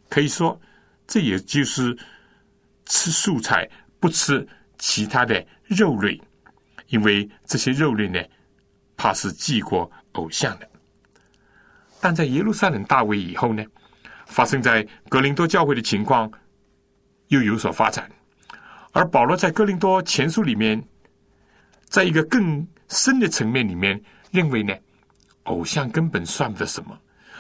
[0.08, 0.58] 可以说，
[1.06, 1.98] 这也就是
[2.86, 6.22] 吃素菜，不吃其他的肉类，
[6.88, 8.24] 因为这些肉类呢，
[8.96, 10.70] 怕是祭过偶像的。
[12.00, 13.66] 但在耶路撒冷大卫以后呢，
[14.28, 16.32] 发生在格林多教会的情况
[17.28, 18.10] 又有所发展，
[18.94, 20.82] 而保罗在哥林多前书里面，
[21.86, 24.74] 在一个更深的层面里面认为呢，
[25.48, 26.98] 偶像根本算不得什么。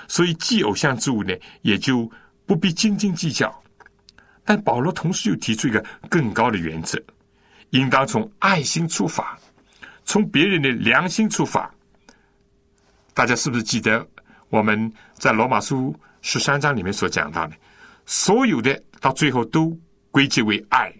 [0.09, 2.09] 所以祭偶像之物呢，也就
[2.45, 3.53] 不必斤斤计较。
[4.45, 6.97] 但保罗同时又提出一个更高的原则：
[7.71, 9.37] 应当从爱心出发，
[10.05, 11.69] 从别人的良心出发。
[13.13, 14.07] 大家是不是记得
[14.47, 17.55] 我们在罗马书十三章里面所讲到的？
[18.05, 19.77] 所有的到最后都
[20.09, 20.93] 归结为爱，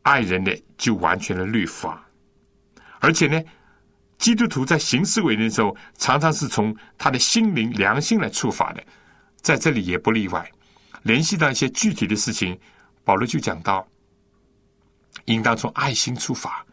[0.00, 2.02] 爱人的就完全了律法，
[3.00, 3.42] 而且呢。
[4.24, 8.82] 基督徒在行事为人的时候，常常是从他的心灵、良心来出发的，
[9.42, 10.50] 在这里也不例外。
[11.02, 12.58] 联系到一些具体的事情，
[13.04, 13.86] 保罗就讲到，
[15.26, 16.64] 应当从爱心出发，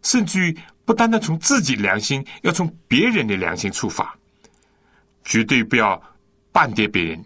[0.00, 4.18] 甚至于不单单从自己良心，要从别人的良心出发，
[5.24, 6.02] 绝对不要
[6.52, 7.22] 半跌别人，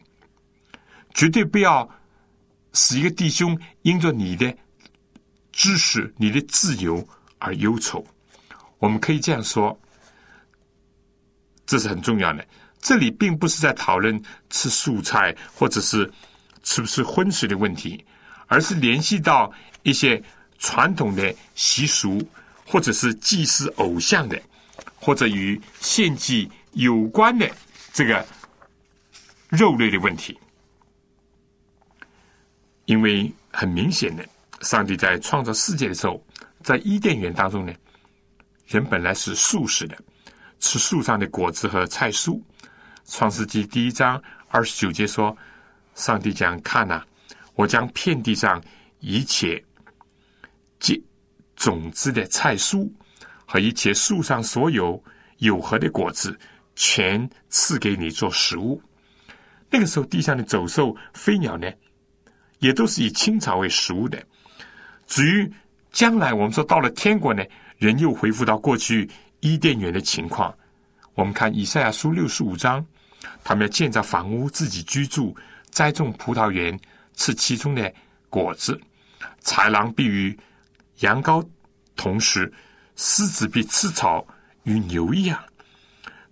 [1.14, 1.88] 绝对不要
[2.72, 4.52] 使一个弟兄因着你的
[5.52, 7.06] 知识、你的自由
[7.38, 8.04] 而忧愁。
[8.84, 9.80] 我们可以这样说，
[11.64, 12.46] 这是很重要的。
[12.82, 16.12] 这里并不是在讨论吃素菜或者是
[16.62, 18.04] 吃不吃荤食的问题，
[18.46, 19.50] 而是联系到
[19.84, 20.22] 一些
[20.58, 22.22] 传统的习俗，
[22.66, 24.38] 或者是祭祀偶像的，
[24.96, 27.50] 或者与献祭有关的
[27.90, 28.22] 这个
[29.48, 30.38] 肉类的问题。
[32.84, 34.28] 因为很明显的，
[34.60, 36.22] 上帝在创造世界的时候，
[36.62, 37.72] 在伊甸园当中呢。
[38.66, 39.96] 人本来是素食的，
[40.58, 42.40] 吃树上的果子和菜蔬。
[43.06, 45.36] 创世纪第一章二十九节说
[45.94, 47.02] ：“上帝讲，看呐，
[47.54, 48.62] 我将遍地上
[49.00, 49.62] 一切
[50.80, 50.98] 结
[51.54, 52.90] 种子的菜蔬
[53.44, 55.02] 和一切树上所有
[55.38, 56.38] 有核的果子，
[56.74, 58.82] 全赐给你做食物。”
[59.68, 61.70] 那个时候，地上的走兽、飞鸟呢，
[62.60, 64.24] 也都是以青草为食物的。
[65.06, 65.52] 至于
[65.92, 67.44] 将来，我们说到了天国呢？
[67.84, 69.06] 人又恢复到过去
[69.40, 70.56] 伊甸园的情况。
[71.12, 72.82] 我们看以赛亚书六十五章，
[73.44, 75.36] 他们要建造房屋，自己居住，
[75.68, 76.80] 栽种葡萄园，
[77.14, 77.92] 吃其中的
[78.30, 78.80] 果子。
[79.42, 80.34] 豺狼必与
[81.00, 81.46] 羊羔
[81.94, 82.50] 同食，
[82.96, 84.26] 狮子必吃草，
[84.62, 85.38] 与牛一样。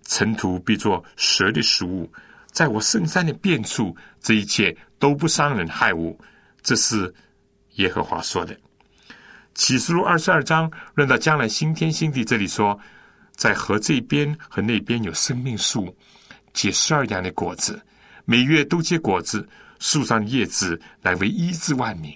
[0.07, 2.11] 尘土必作蛇的食物。
[2.51, 6.19] 在我圣山的遍处，这一切都不伤人害物。
[6.63, 7.13] 这是
[7.75, 8.57] 耶和华说的。
[9.53, 12.79] 启示录二十二章论到将来新天新地，这里说，
[13.35, 15.95] 在河这边和那边有生命树，
[16.53, 17.81] 结十二样的果子，
[18.25, 19.47] 每月都结果子，
[19.79, 22.15] 树上叶子乃为医治万民。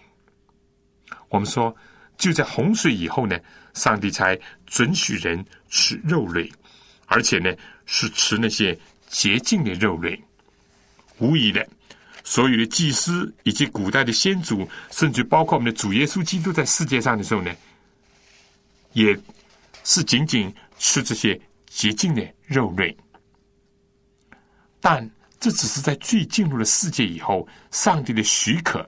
[1.30, 1.76] 我们说，
[2.18, 3.38] 就在洪水以后呢，
[3.74, 6.52] 上帝才准许人吃肉类，
[7.06, 7.54] 而且呢
[7.86, 10.20] 是吃那些洁净的肉类，
[11.20, 11.68] 无疑的。
[12.30, 17.56] 所有的祭司以及古代的先祖，甚至包括我们的主耶稣基督在世界上的时候呢，
[18.92, 19.18] 也
[19.86, 22.96] 是仅仅吃这些洁净的肉类。
[24.82, 25.10] 但
[25.40, 28.88] 这只是在最进入了世界以后，上帝的许可。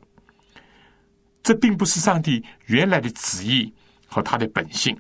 [1.42, 3.74] 这并不是上帝原来的旨意
[4.06, 5.00] 和他的本性。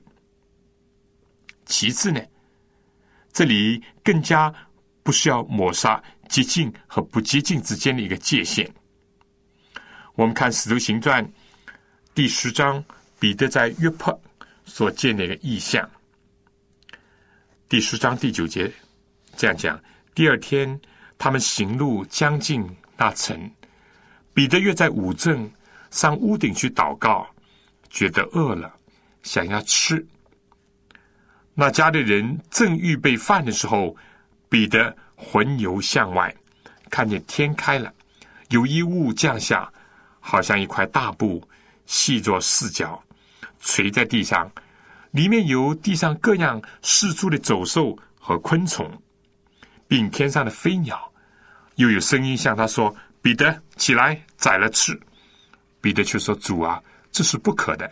[1.65, 2.21] 其次呢，
[3.33, 4.51] 这里更加
[5.03, 6.01] 不需要抹杀。
[6.29, 8.71] 接近和不接近之间的一个界限。
[10.13, 11.25] 我们看《使徒行传》
[12.13, 12.83] 第十章，
[13.19, 14.15] 彼得在约帕
[14.63, 15.89] 所见的一个异象。
[17.67, 18.71] 第十章第九节
[19.35, 19.81] 这样讲：
[20.13, 20.79] 第二天，
[21.17, 22.63] 他们行路将近
[22.95, 23.51] 那城，
[24.33, 25.51] 彼得约在五镇
[25.89, 27.27] 上屋顶去祷告，
[27.89, 28.71] 觉得饿了，
[29.23, 30.05] 想要吃。
[31.55, 33.95] 那家的人正预备饭的时候，
[34.47, 36.33] 彼得魂游向外，
[36.89, 37.93] 看见天开了，
[38.47, 39.69] 有一物降下，
[40.21, 41.45] 好像一块大布，
[41.85, 43.03] 细作四角，
[43.59, 44.49] 垂在地上，
[45.11, 48.89] 里面有地上各样四处的走兽和昆虫，
[49.89, 51.11] 并天上的飞鸟。
[51.75, 54.97] 又有声音向他说：“彼得，起来宰了吃。”
[55.81, 57.91] 彼得却说：“主啊，这是不可的。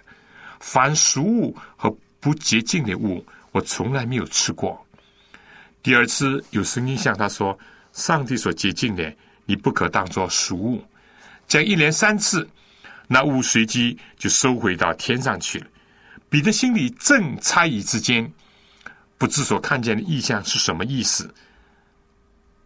[0.59, 4.85] 凡俗物和不洁净的物。”我从来没有吃过。
[5.87, 7.57] 第二次有声音向他说
[7.95, 9.15] ：“上帝所洁净的，
[9.45, 10.83] 你不可当作俗物。”
[11.47, 12.45] 这样一连三次，
[13.07, 15.67] 那物随即就收回到天上去了。
[16.27, 18.29] 彼得心里正猜疑之间，
[19.17, 21.33] 不知所看见的意象是什么意思。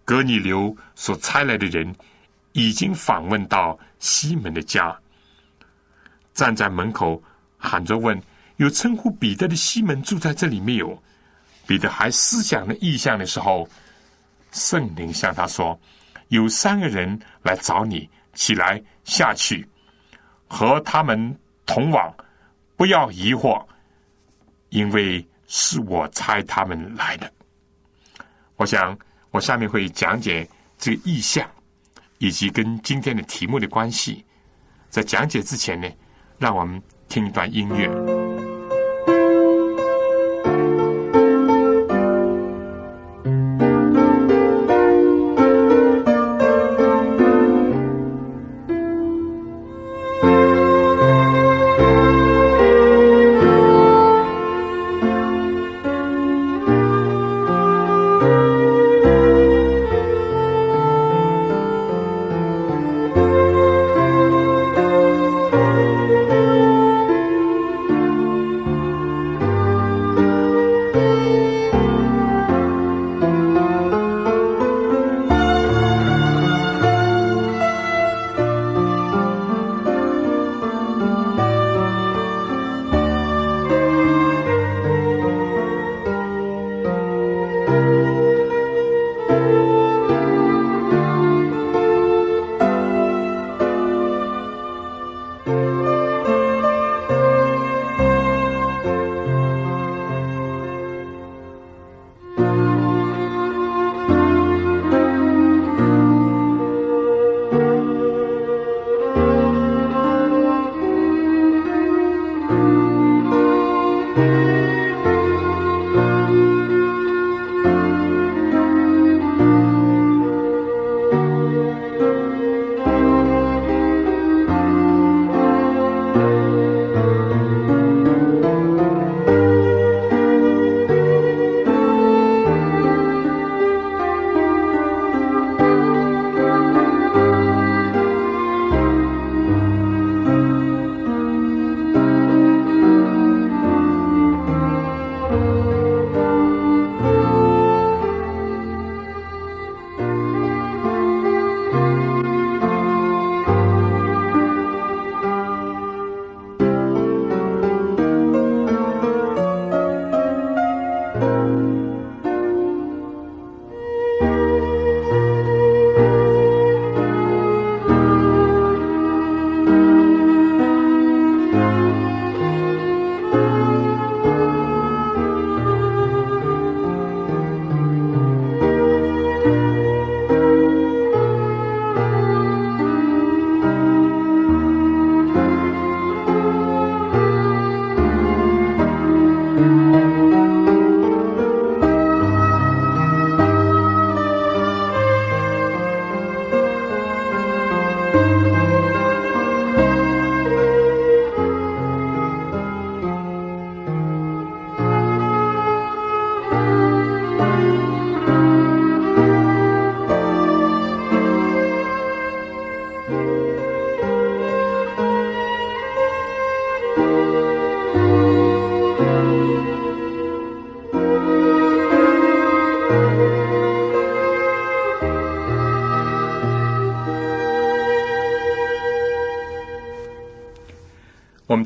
[0.03, 1.95] 格尼流所差来的人
[2.53, 4.99] 已经访问到西门的家，
[6.33, 7.21] 站在门口
[7.59, 8.19] 喊着问。
[8.57, 10.99] 有称呼彼得的西门住在这里没有？
[11.65, 13.67] 彼得还思想的意象的时候，
[14.51, 15.79] 圣灵向他说
[16.29, 19.67] ：“有三个人来找你，起来下去，
[20.47, 22.13] 和他们同往，
[22.75, 23.63] 不要疑惑，
[24.69, 27.31] 因为是我差他们来的。”
[28.57, 28.97] 我想，
[29.31, 30.47] 我下面会讲解
[30.77, 31.49] 这个意象，
[32.17, 34.25] 以及跟今天的题目的关系。
[34.89, 35.89] 在讲解之前呢，
[36.37, 38.20] 让我们听一段音乐。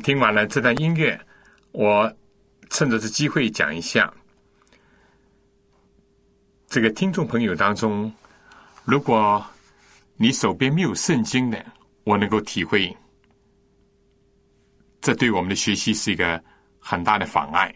[0.06, 1.20] 听完了这段音乐，
[1.72, 2.14] 我
[2.70, 4.14] 趁着这机会讲一下，
[6.68, 8.14] 这个听众朋友当中，
[8.84, 9.44] 如果
[10.14, 11.66] 你手边没有圣经的，
[12.04, 12.96] 我能够体会，
[15.00, 16.40] 这对我们的学习是一个
[16.78, 17.74] 很大的妨碍，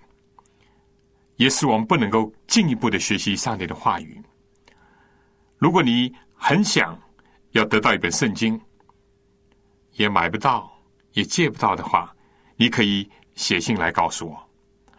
[1.34, 4.22] 也使我们不能够进一步的学习上帝的话语。
[5.58, 6.96] 如果你很想
[7.50, 8.60] 要得到一本圣经，
[9.94, 10.72] 也买不到，
[11.14, 12.14] 也借不到的话，
[12.60, 14.50] 你可以写信来告诉我，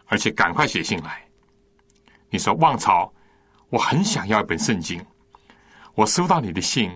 [0.06, 1.22] 而且赶快写信来。
[2.28, 3.08] 你说旺朝，
[3.68, 5.00] 我很想要一本圣经，
[5.94, 6.90] 我收到你的信，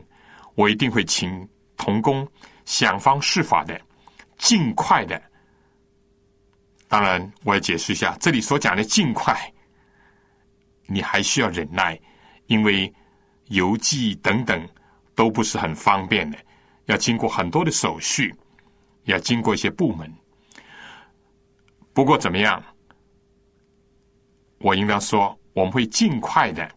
[0.57, 2.29] 我一定会请童工
[2.65, 3.81] 想方设法的，
[4.39, 5.23] 尽快的。
[6.89, 9.39] 当然，我要解释一下，这里所讲的尽快，
[10.87, 11.97] 你还需要忍耐，
[12.47, 12.93] 因为
[13.51, 14.69] 邮寄等等
[15.15, 16.37] 都不是很方便的，
[16.87, 18.35] 要经过很多的手续，
[19.05, 20.13] 要经过一些部门。
[21.97, 22.63] 不过怎么样？
[24.59, 26.71] 我应当说，我们会尽快的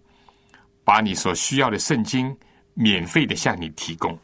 [0.86, 2.34] 把你所需要的圣经
[2.74, 4.17] 免费的向你提供。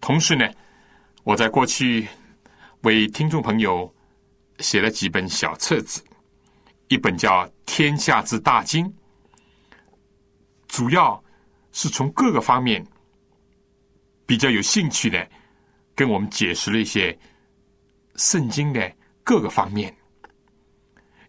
[0.00, 0.50] 同时呢，
[1.22, 2.08] 我在过去
[2.84, 3.94] 为听众朋友
[4.60, 6.02] 写了几本小册子，
[6.88, 8.86] 一本叫《天下之大经》，
[10.66, 11.22] 主要
[11.72, 12.82] 是从各个方面
[14.24, 15.28] 比较有兴趣的，
[15.94, 17.14] 跟我们解释了一些
[18.16, 18.92] 圣经的
[19.22, 19.94] 各个方面。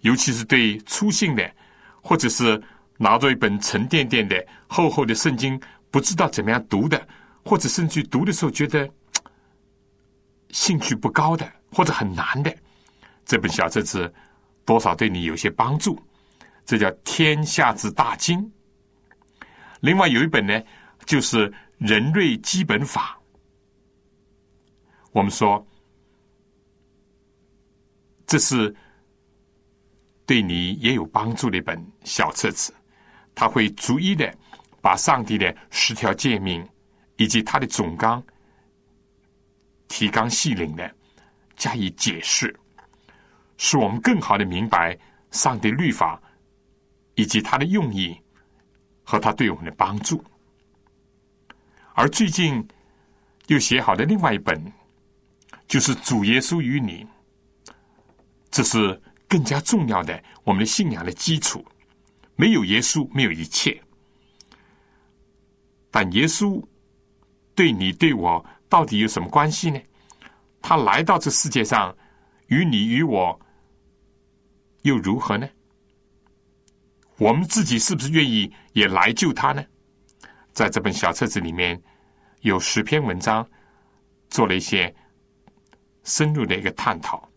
[0.02, 1.50] 尤其是对粗信的，
[2.02, 2.62] 或者是
[2.98, 5.60] 拿着一本沉甸甸的、厚厚的圣经，
[5.90, 7.08] 不知道怎么样读的，
[7.46, 8.90] 或者甚至读的时候觉得
[10.50, 12.54] 兴趣不高的，或者很难的，
[13.26, 14.14] 这本小册子
[14.66, 15.98] 多少对你有些帮助。
[16.66, 18.40] 这叫《天下之大经》。
[19.80, 20.62] 另外有一本呢，
[21.06, 23.18] 就是《人类基本法》。
[25.12, 25.66] 我们说，
[28.34, 28.76] 这是。
[30.26, 32.74] 对你也有帮助的一本小册子，
[33.36, 34.34] 他会逐一的
[34.82, 36.66] 把上帝的十条诫命
[37.18, 38.24] 以及他的总纲、
[39.90, 40.90] 提纲细领的
[41.58, 42.58] 加以解释，
[43.58, 44.98] 使我们更好的明白
[45.32, 46.20] 上帝律法
[47.16, 48.18] 以及他的用意
[49.04, 50.24] 和他对我们的帮助。
[51.96, 52.66] 而最近
[53.48, 54.60] 又写好的另外一本，
[55.68, 57.06] 就是主耶稣与你，
[58.54, 59.02] 这是。
[59.26, 61.66] 更加重要的，我们的信仰的基础，
[62.36, 63.82] 没有耶稣，没有一切。
[65.90, 66.64] 但耶稣
[67.56, 69.82] 对你对我到底有什么关系呢？
[70.62, 71.98] 他来到这世界上，
[72.46, 73.40] 与你与我
[74.84, 75.50] 又如何呢？
[77.18, 79.66] 我们自己是不是愿意也来救他呢？
[80.52, 81.82] 在这本小册子里面，
[82.42, 83.50] 有十篇文章，
[84.30, 84.94] 做了一些
[86.04, 87.28] 深入的一个探讨。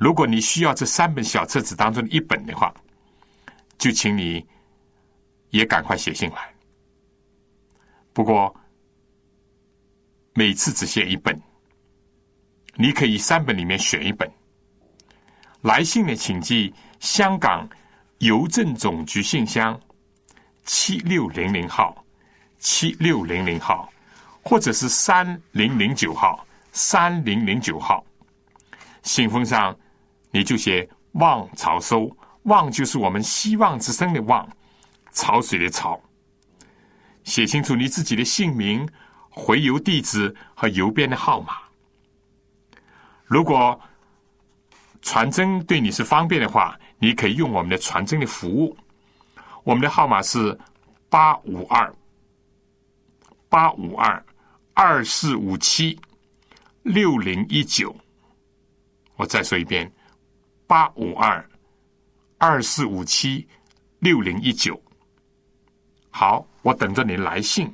[0.00, 2.72] 如果你需要这三本小册子当中的一本的话，
[3.76, 4.42] 就请你
[5.50, 6.54] 也赶快写信来。
[8.14, 8.58] 不过
[10.32, 11.38] 每次只写一本，
[12.76, 14.26] 你可以三本里面选一本。
[15.60, 17.68] 来信呢，请寄香港
[18.20, 19.78] 邮政总局信箱
[20.64, 22.02] 七六零零号、
[22.58, 23.92] 七六零零号，
[24.42, 26.42] 或者是三零零九号、
[26.72, 28.02] 三零零九号。
[29.02, 29.76] 信封上。
[30.30, 32.10] 你就写“望潮收
[32.44, 34.48] ”，“望”就是我们希望之声的“望”，
[35.12, 36.00] 潮水的“潮”。
[37.24, 38.88] 写清楚你自己的姓名、
[39.28, 41.54] 回邮地址和邮编的号码。
[43.24, 43.78] 如果
[45.02, 48.76] 传真对你是方便的话，你可以用我们的传真的服务。
[49.64, 50.58] 我们的号码是
[51.08, 51.94] 八五二
[53.48, 54.24] 八五二
[54.74, 55.98] 二四五七
[56.82, 57.94] 六零一九。
[59.16, 59.90] 我再说一遍。
[60.70, 61.44] 八五二
[62.38, 63.44] 二四五七
[63.98, 64.80] 六零一九，
[66.10, 67.68] 好，我等着你来信。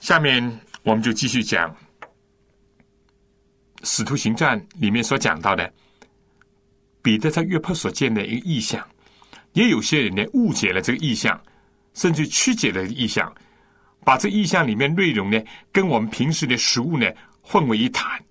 [0.00, 1.74] 下面我们就继续讲
[3.84, 5.72] 《使徒行传》里面所讲到的
[7.00, 8.86] 彼得在约帕所见的一个意象，
[9.54, 11.42] 也有些人呢误解了这个意象，
[11.94, 13.34] 甚至曲解了意象，
[14.04, 15.42] 把这意象里面内容呢
[15.72, 18.22] 跟我们平时的食物呢混为一谈。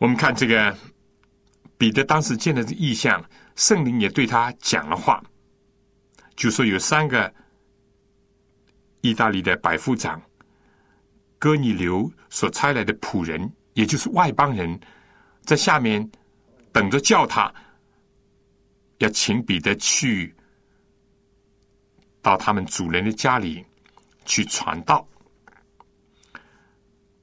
[0.00, 0.74] 我们看这个
[1.76, 3.22] 彼得当时见的这异象，
[3.54, 5.22] 圣灵也对他讲了话，
[6.34, 7.30] 就说有三个
[9.02, 10.20] 意大利的百夫长
[11.38, 14.80] 哥尼流所差来的仆人，也就是外邦人，
[15.42, 16.10] 在下面
[16.72, 17.52] 等着叫他，
[19.00, 20.34] 要请彼得去
[22.22, 23.62] 到他们主人的家里
[24.24, 25.06] 去传道。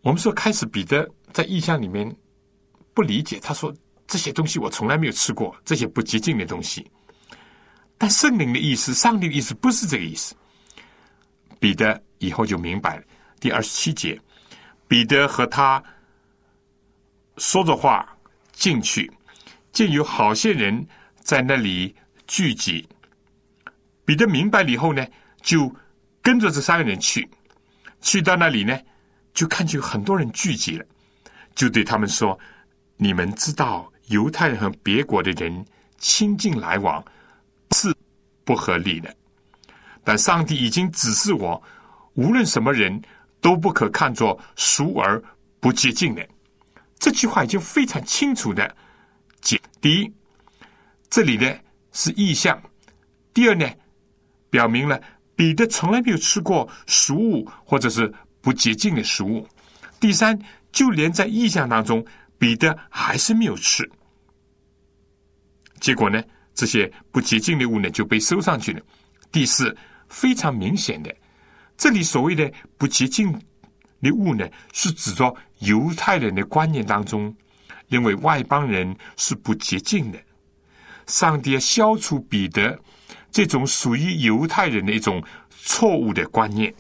[0.02, 2.16] 我们说，开始彼得在异象里面。
[2.98, 3.72] 不理解，他说
[4.08, 6.84] 这些东西我从来没有吃过，这些不洁净的东西。
[7.96, 10.36] 但圣灵的意思，上帝的意思不是这个意思。
[11.60, 13.04] 彼得以后就明白了。
[13.40, 14.20] 第二十七节，
[14.88, 15.84] 彼得和他
[17.38, 18.18] 说着话
[18.52, 19.12] 进去，
[19.72, 20.84] 见有好些人
[21.20, 21.96] 在那里
[22.26, 22.84] 聚集。
[24.06, 25.06] 彼得明白了以后呢，
[25.44, 25.72] 就
[26.24, 27.30] 跟着这三个人去，
[28.02, 28.76] 去到那里呢，
[29.36, 30.86] 就看见有很多人聚集了，
[31.54, 32.40] 就对他们说
[32.98, 35.66] ：“你们知道，犹太人和别国的人
[35.98, 37.02] 亲近来往
[37.72, 37.96] 是
[38.44, 39.16] 不合理的，
[40.04, 41.62] 但上帝已经指示我，
[42.16, 43.02] 无论什么人。”
[43.40, 45.24] 都不可看作熟而
[45.60, 46.28] 不洁净的。
[46.98, 48.76] 这句话已经非常清楚的
[49.42, 49.62] 解。
[49.80, 50.12] 第一，
[51.08, 51.56] 这里呢
[51.94, 52.58] 是意象；
[53.36, 53.70] 第二呢，
[54.50, 55.00] 表明了
[55.36, 59.46] 彼得从来没有吃过食物或者是不洁净的食物；
[60.00, 60.38] 第三，
[60.72, 62.04] 就连在意象当中，
[62.38, 63.90] 彼得还是没有吃。
[65.80, 66.24] 结果呢，
[66.54, 68.82] 这些不洁净的物呢就被收上去了。
[69.32, 69.76] 第四，
[70.08, 71.16] 非常明显的。
[71.78, 73.32] 这里所谓的不洁净
[74.02, 77.36] 的物呢，是指着犹太人的观念当中，
[77.88, 80.20] 认为外邦人是不洁净的。
[81.06, 82.78] 上帝要消除彼得
[83.32, 86.74] 这种属于犹太人的一种错误的观念。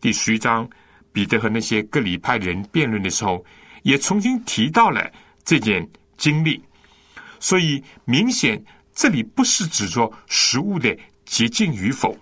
[0.00, 0.68] 第十一章，
[1.16, 3.42] 彼得和那些各里派人辩论的时候，
[3.84, 5.10] 也重新提到了
[5.46, 5.88] 这件
[6.18, 6.62] 经历。
[7.40, 8.62] 所以，明显
[8.94, 10.94] 这里不是指着食物的
[11.24, 12.14] 洁净与否。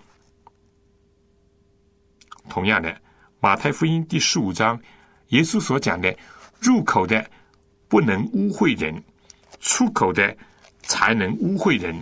[2.47, 2.97] 同样的，
[3.41, 4.81] 马太福音第十五章，
[5.27, 6.17] 耶稣所讲的
[6.61, 7.29] 入口的
[7.89, 9.03] 不能污秽人，
[9.59, 10.33] 出口的
[10.83, 11.93] 才能污秽人，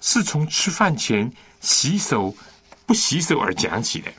[0.00, 1.28] 是从吃饭前
[1.58, 2.32] 洗手
[2.86, 4.12] 不洗手而讲起的。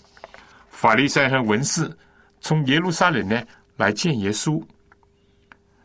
[0.80, 1.94] 法利赛和文士
[2.40, 3.44] 从耶路撒冷呢
[3.76, 4.64] 来见耶稣，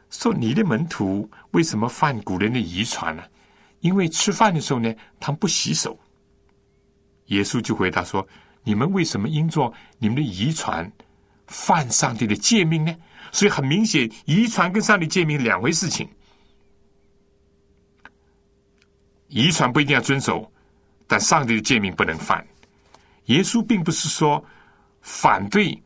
[0.09, 3.25] 说：“你的门徒为什么犯古人的遗传呢？
[3.81, 5.99] 因为吃饭的时候呢，他们不洗手。”
[7.27, 8.25] 耶稣就回答说。
[8.67, 10.91] 你们为什么因着你们的遗传
[11.49, 12.97] 犯上帝的诫命呢？
[13.31, 16.09] 所以很明显，遗传跟上帝诫命两回事情。
[19.29, 20.51] 遗传不一定要遵守，
[21.07, 22.47] 但上帝的诫命不能犯。
[23.27, 24.43] 耶稣并不是说
[25.05, 25.81] 反对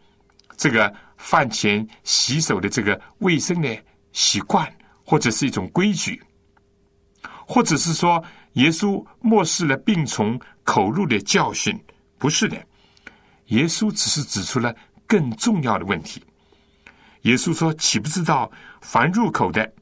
[0.56, 4.72] 这个饭前洗手的这个卫生的习惯，
[5.04, 6.22] 或者是一种规矩，
[7.44, 11.78] 或者是说耶稣漠视了病从口入的教训，
[12.16, 12.56] 不是的。
[13.46, 14.72] 耶稣只是指出了
[15.06, 16.22] 更重要的问题。
[17.22, 18.48] 耶稣说：“岂不知道
[18.80, 19.72] 凡入口的，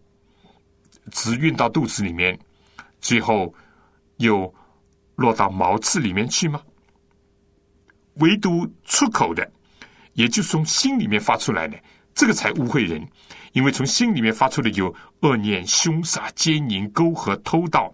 [1.10, 2.38] 只运到肚子里面，
[3.00, 3.54] 最后
[4.16, 4.52] 又
[5.16, 6.62] 落到毛刺里面去吗？
[8.16, 9.50] 唯独出口的，
[10.14, 11.78] 也就是从心里面发出来的，
[12.14, 13.06] 这个才污秽人。
[13.52, 17.90] 因为从心里面发出的有恶念、凶杀、奸淫、勾合、偷盗、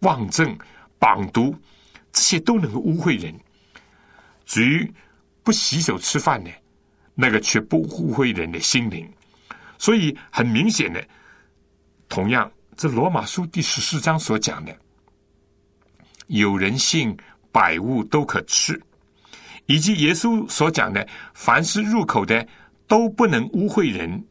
[0.00, 0.54] 妄政、
[0.98, 1.54] 绑毒，
[2.12, 3.34] 这些都能够污秽人。”
[4.44, 4.92] 至于
[5.42, 6.50] 不洗手吃饭呢，
[7.14, 9.10] 那个却不污秽人的心灵。
[9.78, 11.02] 所以很明显的，
[12.08, 14.76] 同样，这罗马书第十四章所讲的，
[16.26, 17.16] 有人性
[17.50, 18.78] 百物都可吃，
[19.66, 22.46] 以及耶稣所讲的，凡是入口的
[22.86, 24.24] 都不能污秽人，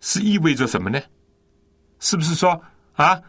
[0.00, 1.00] 是意味着什么呢？
[1.98, 2.60] 是不是说
[2.94, 3.20] 啊？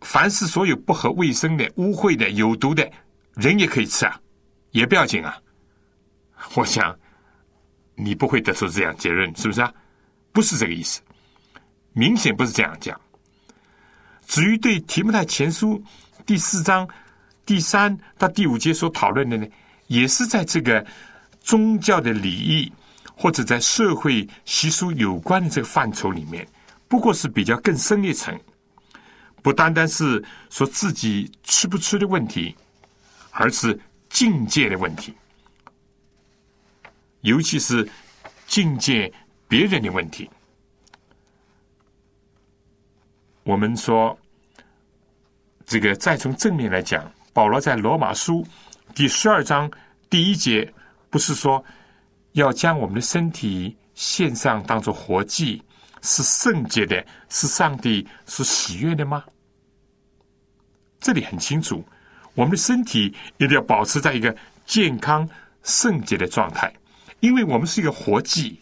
[0.00, 2.88] 凡是所有不合卫生的、污秽的、有毒的，
[3.34, 4.20] 人也可以吃啊，
[4.70, 5.36] 也不要紧啊。
[6.54, 6.96] 我想
[7.94, 9.72] 你不会得出这样结论，是不是啊？
[10.32, 11.00] 不是这个意思，
[11.92, 13.00] 明显不是这样讲。
[14.26, 15.82] 至于对提摩太前书
[16.24, 16.86] 第四章
[17.46, 19.46] 第三到第五节所讨论的呢，
[19.86, 20.84] 也是在这个
[21.40, 22.70] 宗教的礼仪
[23.14, 26.46] 或者在社会习俗有关的这个范畴里面，
[26.88, 28.38] 不过是比较更深一层。
[29.42, 32.56] 不单单是说自己吃不吃的问题，
[33.30, 33.78] 而是
[34.10, 35.14] 境界的问题，
[37.20, 37.88] 尤其是
[38.48, 39.12] 境界
[39.46, 40.28] 别人的问题。
[43.44, 44.18] 我们说，
[45.64, 48.42] 这个再从正面来讲，保罗在罗马书
[48.94, 49.70] 第十二章
[50.08, 50.72] 第一节，
[51.10, 51.62] 不是说
[52.32, 55.62] 要将我们的身体献上，当做活祭，
[56.00, 59.22] 是圣洁的，是上帝是喜悦的吗？
[60.98, 61.84] 这里很清楚，
[62.32, 64.34] 我们的身体一定要保持在一个
[64.64, 65.28] 健康
[65.62, 66.72] 圣洁的状态，
[67.20, 68.58] 因为我们是一个活祭。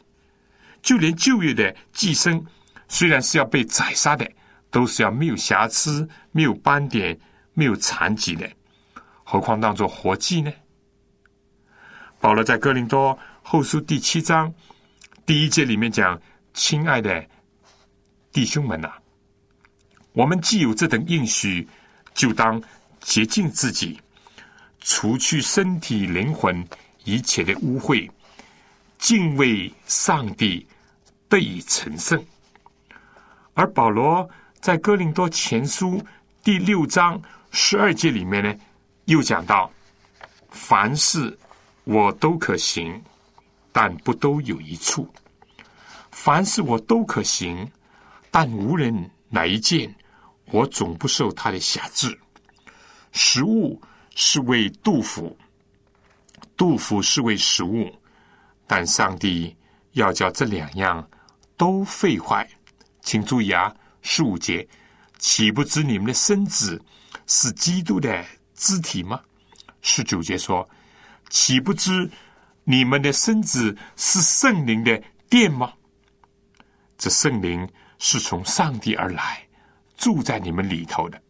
[0.82, 2.44] 就连旧约的寄生，
[2.88, 4.28] 虽然是要被宰杀的，
[4.68, 7.16] 都是要没有瑕疵、没有斑点、
[7.52, 8.50] 没有残疾的，
[9.24, 10.52] 何况当做活祭呢？
[12.20, 14.54] 保罗在哥林多后书第七章
[15.26, 16.20] 第一节里面讲
[16.54, 17.26] ：“亲爱的
[18.30, 18.92] 弟兄们呐，
[20.12, 21.68] 我们既有这等应许。”
[22.14, 22.62] 就当
[23.00, 24.00] 洁净自己，
[24.78, 26.64] 除去身体灵魂
[27.02, 28.08] 一切的污秽，
[28.98, 30.64] 敬畏上帝，
[31.28, 32.24] 得以成圣。
[33.54, 36.00] 而保罗在哥林多前书
[36.44, 37.20] 第六章
[37.50, 38.54] 十二节里面呢，
[39.06, 39.70] 又讲到：
[40.50, 41.36] 凡事
[41.84, 43.02] 我都可行，
[43.72, 45.06] 但不都有一处；
[46.10, 47.70] 凡事我都可行，
[48.30, 49.94] 但无人哪一件，
[50.46, 52.18] 我总不受他的辖制。
[53.12, 53.80] 食物
[54.14, 55.36] 是为杜甫，
[56.56, 57.92] 杜甫是为食物，
[58.66, 59.54] 但上帝
[59.92, 61.06] 要叫这两样
[61.56, 62.48] 都废坏。
[63.02, 64.66] 请注意啊，十五节，
[65.18, 66.82] 岂不知你们的身子
[67.26, 68.24] 是基督的
[68.54, 69.20] 肢体吗？
[69.82, 70.68] 十九节说，
[71.28, 72.10] 岂不知
[72.64, 75.72] 你们的身子是圣灵的殿吗？
[76.96, 79.46] 这圣灵是从上帝而来，
[79.96, 81.20] 住在你们里头的，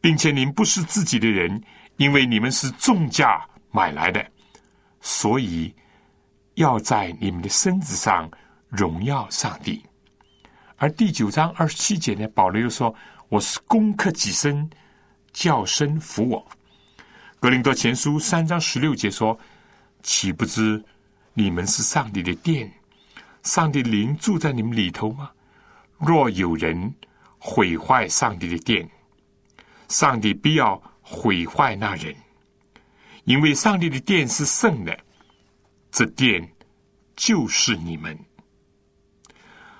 [0.00, 1.62] 并且你们不是自己的人，
[1.96, 4.24] 因为你们是重价买来的，
[5.00, 5.74] 所以
[6.54, 8.30] 要在你们的身子上
[8.68, 9.82] 荣耀上帝。
[10.76, 12.94] 而第九章二十七节呢，保罗又说
[13.28, 14.68] ：“我是攻克己身，
[15.32, 16.46] 叫声服我。”
[17.40, 19.38] 格林多前书三章十六节说
[20.02, 20.84] ：“岂不知
[21.34, 22.72] 你们是上帝的殿，
[23.42, 25.30] 上帝灵住在你们里头吗？
[25.98, 26.94] 若有人
[27.38, 28.88] 毁坏上帝的殿，
[29.88, 32.14] 上帝必要毁坏那人，
[33.24, 34.98] 因为上帝的殿是圣的，
[35.90, 36.46] 这殿
[37.16, 38.18] 就是你们。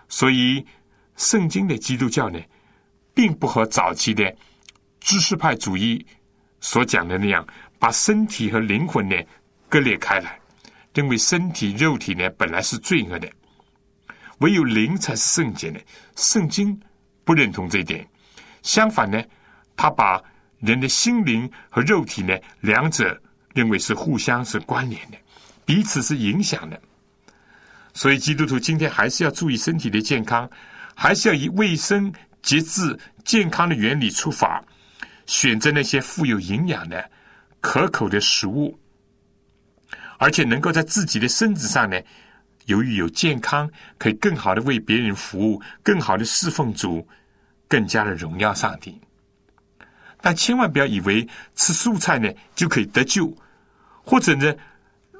[0.09, 0.67] 所以。”
[1.17, 2.41] 圣经的基督教呢，
[3.13, 4.35] 并不和早期的
[5.01, 6.05] 知识派主义
[6.61, 7.47] 所讲的那样，
[7.79, 9.17] 把身体和灵魂呢
[9.69, 10.39] 割裂开来，
[10.95, 13.29] 认为身体肉体呢本来是罪恶的，
[14.39, 15.81] 唯有灵才是圣洁的。
[16.17, 16.79] 圣经
[17.25, 18.07] 不认同这一点，
[18.63, 19.23] 相反呢，
[19.77, 20.23] 他把
[20.61, 23.21] 人的心灵和肉体呢两者
[23.55, 25.17] 认为是互相是关联的，
[25.65, 26.81] 彼此是影响的。
[27.95, 30.49] 所以基督徒今天还是要注意身体的健康。
[30.93, 34.63] 还是要以卫生、节制、健康的原理出发，
[35.31, 37.09] 选择那些富有营养的、
[37.61, 38.77] 可口的食物，
[40.19, 41.97] 而且能够在自己的身子上呢，
[42.65, 47.07] 由于有健康，可以更好的为别人服务，更好的侍奉主，
[47.69, 49.01] 更加的荣耀上帝。
[50.21, 51.25] 但千万不要以为
[51.55, 53.33] 吃素菜呢就可以得救，
[54.03, 54.53] 或者呢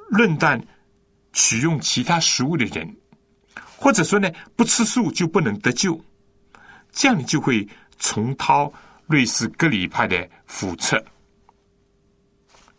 [0.09, 0.61] 论断
[1.31, 2.97] 取用其他食物的人。
[3.77, 6.03] 或者说呢，不吃素就不能得救，
[6.91, 7.65] 这样你就会
[7.97, 8.71] 重蹈
[9.11, 11.03] 瑞士格里派的覆辙。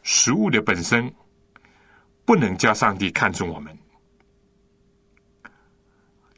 [0.03, 1.13] 食物的本身
[2.25, 3.79] 不能叫上帝看重我们，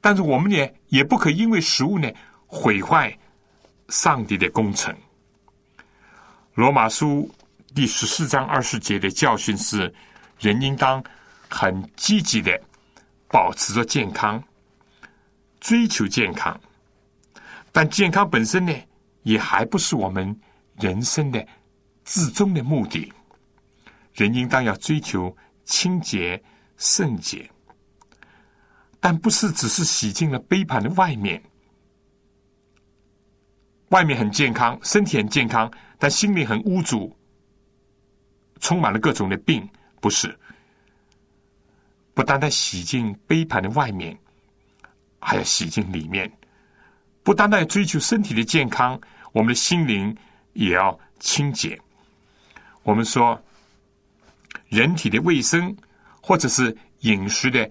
[0.01, 2.11] 但是我们呢，也不可因为食物呢
[2.47, 3.17] 毁坏
[3.89, 4.95] 上帝的工程。
[6.55, 7.33] 罗马书
[7.75, 9.95] 第十四章二十节的教训是：
[10.39, 11.03] 人应当
[11.49, 12.61] 很积极的
[13.29, 14.43] 保持着健康。
[15.61, 16.61] 追求健康，
[17.73, 18.73] 但健康本身呢，
[19.25, 20.41] 也还不是我们
[20.77, 21.45] 人生的
[22.05, 23.13] 至终的目的。
[24.15, 26.41] 人应当要追求清洁
[26.77, 27.51] 圣洁，
[29.01, 31.43] 但不是只是洗净了杯盘的外面，
[33.89, 37.11] 外面很健康，身体很健康，但心里很污浊，
[38.61, 39.69] 充满了各种的病。
[40.01, 40.39] 不是，
[42.15, 44.17] 不单单洗净杯盘的外面。
[45.27, 46.31] 还要洗净里面，
[47.25, 49.01] 不单单追求身体的健康，
[49.33, 50.15] 我们的心灵
[50.53, 51.81] 也要清洁。
[52.83, 53.43] 我们说，
[54.69, 55.75] 人体的卫生
[56.21, 57.69] 或者是饮食的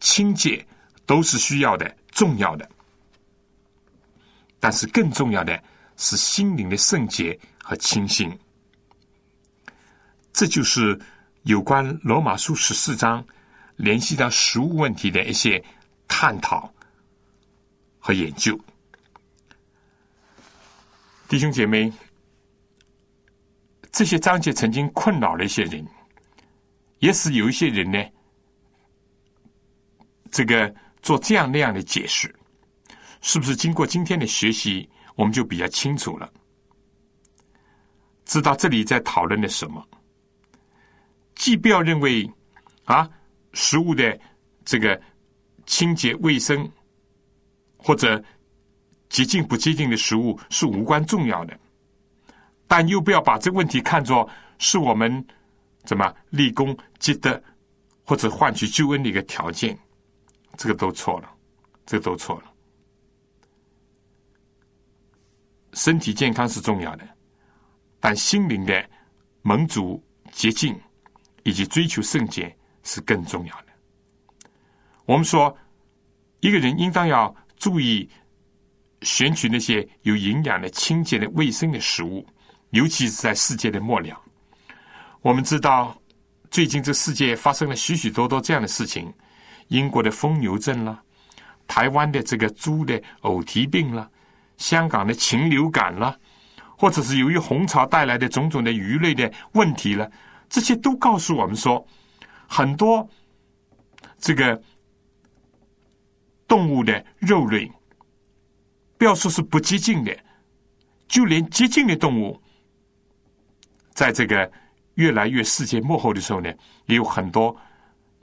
[0.00, 0.64] 清洁
[1.06, 2.70] 都是需要的、重要的。
[4.60, 5.60] 但是更重要的
[5.96, 8.30] 是心灵的圣洁和清新。
[10.30, 11.00] 这就是
[11.44, 13.24] 有关罗马书十四章
[13.76, 15.64] 联系到食物问题的一些
[16.06, 16.70] 探讨。
[18.02, 18.58] 和研究，
[21.30, 21.92] 弟兄姐妹，
[23.92, 25.86] 这些章节曾经困扰了一些人，
[26.98, 28.04] 也使有一些人呢，
[30.32, 32.34] 这个做这样那样的解释，
[33.20, 36.28] 是不是经过今天的学习，我们就比较清楚了，
[38.24, 39.88] 知道这里在讨论的什么？
[41.36, 42.28] 既不要认为
[42.86, 43.08] 啊，
[43.52, 44.18] 食物的
[44.64, 45.00] 这个
[45.64, 46.68] 清洁卫生。
[47.82, 48.22] 或者
[49.10, 51.58] 洁净不洁净的食物是无关重要的，
[52.66, 54.26] 但又不要把这个问题看作
[54.58, 55.22] 是我们
[55.84, 57.42] 怎么立功积德
[58.04, 59.76] 或者换取救恩的一个条件，
[60.56, 61.28] 这个都错了，
[61.84, 62.44] 这个都错了。
[65.74, 67.08] 身体健康是重要的，
[67.98, 68.88] 但心灵的
[69.42, 70.02] 蒙主
[70.32, 70.78] 洁净
[71.42, 73.66] 以及追求圣洁是更重要的。
[75.04, 75.56] 我们说，
[76.40, 78.08] 一个人应当要注意
[79.02, 82.26] 选取那些有营养的、清洁的、卫生的食物，
[82.70, 84.20] 尤其是在世界的末了。
[85.22, 85.96] 我们知道，
[86.50, 89.12] 最近这世界发生了许许多多这样的事情：
[89.68, 91.02] 英国的疯牛症了，
[91.66, 94.10] 台湾的这个猪的偶蹄病了，
[94.56, 96.16] 香港的禽流感了。
[96.76, 100.10] 或者是由于红潮带来的种种的鱼类的问题了，
[100.48, 101.86] 这些都告诉我们说，
[102.48, 103.06] 很多
[104.18, 104.58] 这个
[106.48, 107.70] 动物的肉类，
[109.00, 110.14] 不要说是不洁净的，
[111.08, 112.38] 就连洁净的动物，
[113.94, 114.52] 在这个
[114.96, 116.52] 越来越世界末后的时候呢，
[116.84, 117.56] 也有很多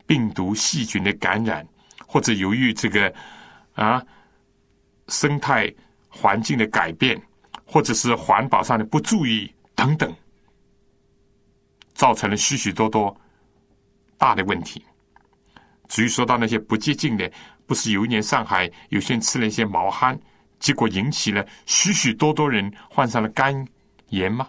[0.05, 1.67] 病毒细菌的感染，
[2.05, 3.11] 或者由于这个
[3.73, 4.05] 啊
[5.07, 5.73] 生态
[6.09, 7.19] 环境的改变。
[7.69, 10.15] 或者是环保上的不注意等等，
[11.93, 13.13] 造成了许许多多
[14.17, 14.81] 大的问题。
[15.89, 17.29] 至于说到那些不洁净的，
[17.65, 20.17] 不是有一年上海有些人吃了一些毛蚶，
[20.59, 23.65] 结果引起了许许多多人患上了肝
[24.09, 24.47] 炎吗？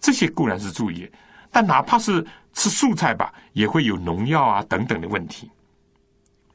[0.00, 1.10] 这些固然是注意，
[1.50, 5.50] 但哪怕是吃素菜吧，也会有农药啊等等的问题。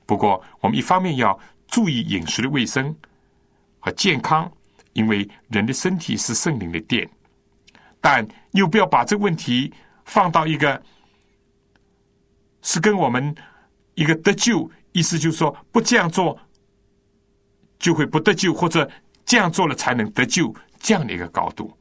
[0.06, 1.38] 不过，我们一方面要
[1.68, 2.96] 注意饮食的卫生
[3.80, 4.52] 和健康。
[4.94, 7.08] 因为人的身体是圣灵的殿，
[8.02, 9.72] 但又不要把这个问题
[10.06, 10.82] 放到一个
[12.64, 13.36] 是跟我们
[13.94, 16.36] 一个得救，意思就是说不这样做
[17.80, 18.90] 就会不得救，或者
[19.26, 21.76] 这样做了才能得救这样的一个高度，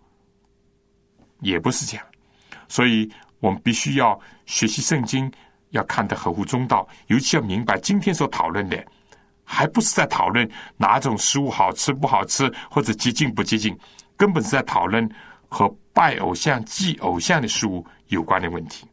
[1.40, 2.06] 也不是这样。
[2.68, 5.30] 所以我们必须要学习圣经，
[5.70, 8.84] 要看得合乎中道，尤其要明白今天所讨论的。
[9.48, 13.78] 还不是在讨论哪种食物好吃不好吃，或者洁净不洁净，
[14.16, 15.08] 根本是在讨论
[15.48, 18.88] 和拜偶像、祭偶像的事物有关的问题。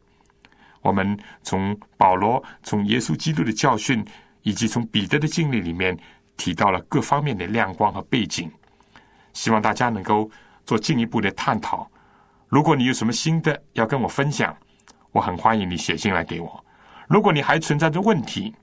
[0.80, 4.04] 我们从保罗、从耶稣基督的教训，
[4.42, 5.98] 以及从彼得的经历里面，
[6.36, 8.50] 提到了各方面的亮光和背景。
[9.32, 10.30] 希望大家能够
[10.64, 11.90] 做进一步的探讨。
[12.48, 14.56] 如果你有什么新的要跟我分享，
[15.10, 16.64] 我很欢迎你写信来给我。
[17.08, 18.54] 如果你还存在着问题，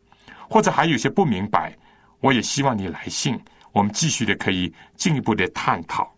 [0.49, 1.77] 或者还有些不明白，
[2.21, 3.37] 我也希望你来信，
[3.71, 6.09] 我们继续的可以进一步的探讨。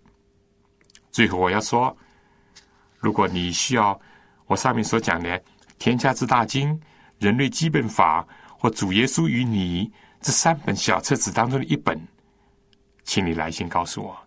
[1.11, 1.95] 最后我要说，
[2.99, 3.99] 如果你需要
[4.45, 5.39] 我上面所讲的
[5.79, 6.69] 《天下之大经》
[7.17, 8.21] 《人类基本法》
[8.57, 9.87] 或《主耶稣与你》
[10.23, 12.01] 这三本小册子当中的一本，
[13.03, 14.17] 请你来信告诉我。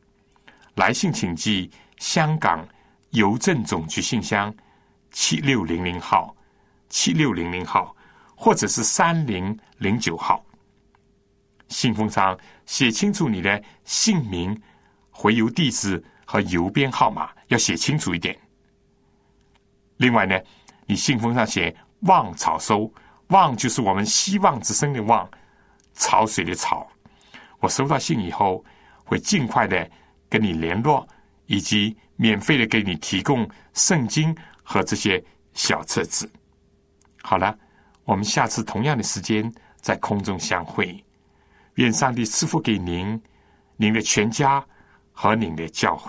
[0.76, 2.64] 来信请寄香港
[3.11, 4.55] 邮政总局信箱
[5.11, 6.36] 七六零零号，
[6.88, 7.92] 七六零零号。
[8.38, 10.44] 或者是三零零九号，
[11.68, 14.55] 信封上写清楚你的姓名、
[15.11, 18.38] 回邮地址和邮编号码，要写清楚一点。
[19.97, 20.38] 另外呢，
[20.84, 21.74] 你信封上写
[22.05, 22.92] “望草收
[23.28, 25.26] ”，“望”就是我们希望之声的“望”，
[25.97, 26.86] 潮水的“潮”。
[27.61, 28.64] 我收到信以后，
[29.05, 29.90] 会尽快的
[30.28, 31.07] 跟你联络，
[31.47, 35.22] 以及免费的给你提供圣经和这些
[35.53, 36.30] 小册子。
[37.22, 37.57] 好了。
[38.07, 41.05] 我们下次同样的时间在空中相会，
[41.74, 43.20] 愿上帝赐福给您、
[43.76, 44.64] 您的全家
[45.11, 46.05] 和您的教会。